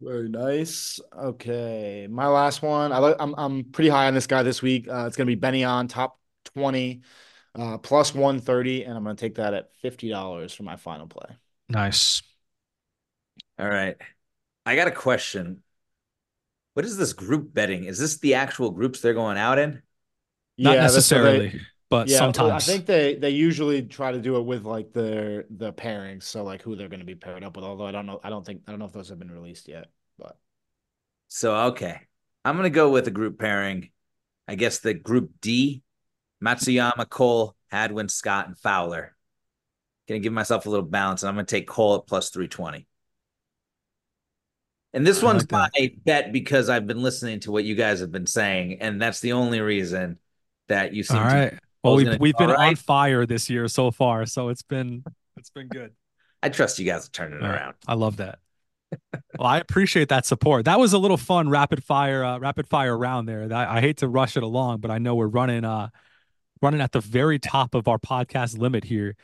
[0.00, 0.98] Very nice.
[1.16, 2.90] Okay, my last one.
[2.90, 3.16] I like.
[3.20, 4.88] I'm I'm pretty high on this guy this week.
[4.88, 7.02] Uh, it's gonna be Benny An top twenty,
[7.54, 11.06] uh, plus one thirty, and I'm gonna take that at fifty dollars for my final
[11.06, 11.36] play.
[11.68, 12.22] Nice.
[13.58, 13.96] All right.
[14.66, 15.62] I got a question.
[16.74, 17.84] What is this group betting?
[17.84, 19.82] Is this the actual groups they're going out in?
[20.58, 22.68] Not Yeah, that's- so they- necessarily, but yeah, sometimes.
[22.68, 26.44] I think they they usually try to do it with like their the pairings, so
[26.44, 27.64] like who they're going to be paired up with.
[27.64, 29.66] Although I don't know, I don't think I don't know if those have been released
[29.68, 29.90] yet.
[30.18, 30.36] But
[31.28, 32.00] So okay.
[32.44, 33.90] I'm gonna go with a group pairing.
[34.46, 35.82] I guess the group D,
[36.42, 39.16] Matsuyama, Cole, Hadwin, Scott, and Fowler.
[40.08, 42.86] Gonna give myself a little balance, and I'm gonna take Cole at plus 320.
[44.92, 45.68] And this I one's my
[46.04, 49.32] bet because I've been listening to what you guys have been saying, and that's the
[49.32, 50.18] only reason
[50.68, 51.58] that you seem All to right.
[51.82, 52.68] Well, we've we've been right.
[52.70, 55.04] on fire this year so far, so it's been
[55.36, 55.92] it's been good.
[56.42, 57.56] I trust you guys to turn it All right.
[57.56, 57.74] around.
[57.86, 58.38] I love that.
[59.38, 60.64] well, I appreciate that support.
[60.64, 63.46] That was a little fun rapid fire uh, rapid fire round there.
[63.48, 65.88] That, I hate to rush it along, but I know we're running uh
[66.60, 69.16] running at the very top of our podcast limit here.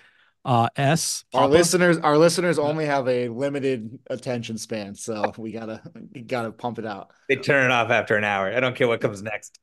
[0.46, 5.82] Uh S our listeners, our listeners only have a limited attention span, so we gotta
[6.14, 7.10] we gotta pump it out.
[7.28, 8.54] They turn it off after an hour.
[8.54, 9.58] I don't care what comes next.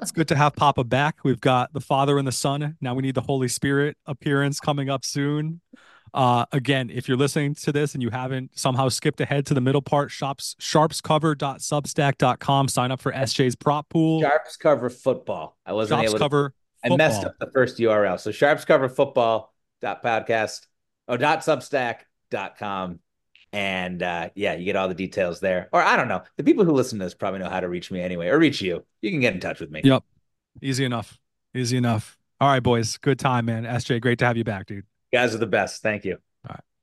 [0.00, 1.24] It's good to have Papa back.
[1.24, 2.76] We've got the Father and the Son.
[2.80, 5.60] Now we need the Holy Spirit appearance coming up soon.
[6.14, 9.60] Uh, again, if you're listening to this and you haven't somehow skipped ahead to the
[9.60, 12.68] middle part, shops sharpscover.substack.com.
[12.68, 14.22] Sign up for SJ's prop pool.
[14.22, 15.58] Sharps cover football.
[15.66, 16.54] I wasn't Sharps able to cover.
[16.84, 18.20] I messed up the first URL.
[18.20, 20.66] So sharps cover football dot podcast
[21.08, 23.00] or dot substack dot com.
[23.52, 25.68] And uh, yeah, you get all the details there.
[25.72, 26.22] Or I don't know.
[26.36, 28.60] The people who listen to this probably know how to reach me anyway, or reach
[28.60, 28.84] you.
[29.00, 29.80] You can get in touch with me.
[29.84, 30.02] Yep.
[30.60, 31.18] Easy enough.
[31.54, 32.18] Easy enough.
[32.40, 32.96] All right, boys.
[32.98, 33.64] Good time, man.
[33.64, 34.84] SJ, great to have you back, dude.
[35.12, 35.82] You guys are the best.
[35.82, 36.18] Thank you.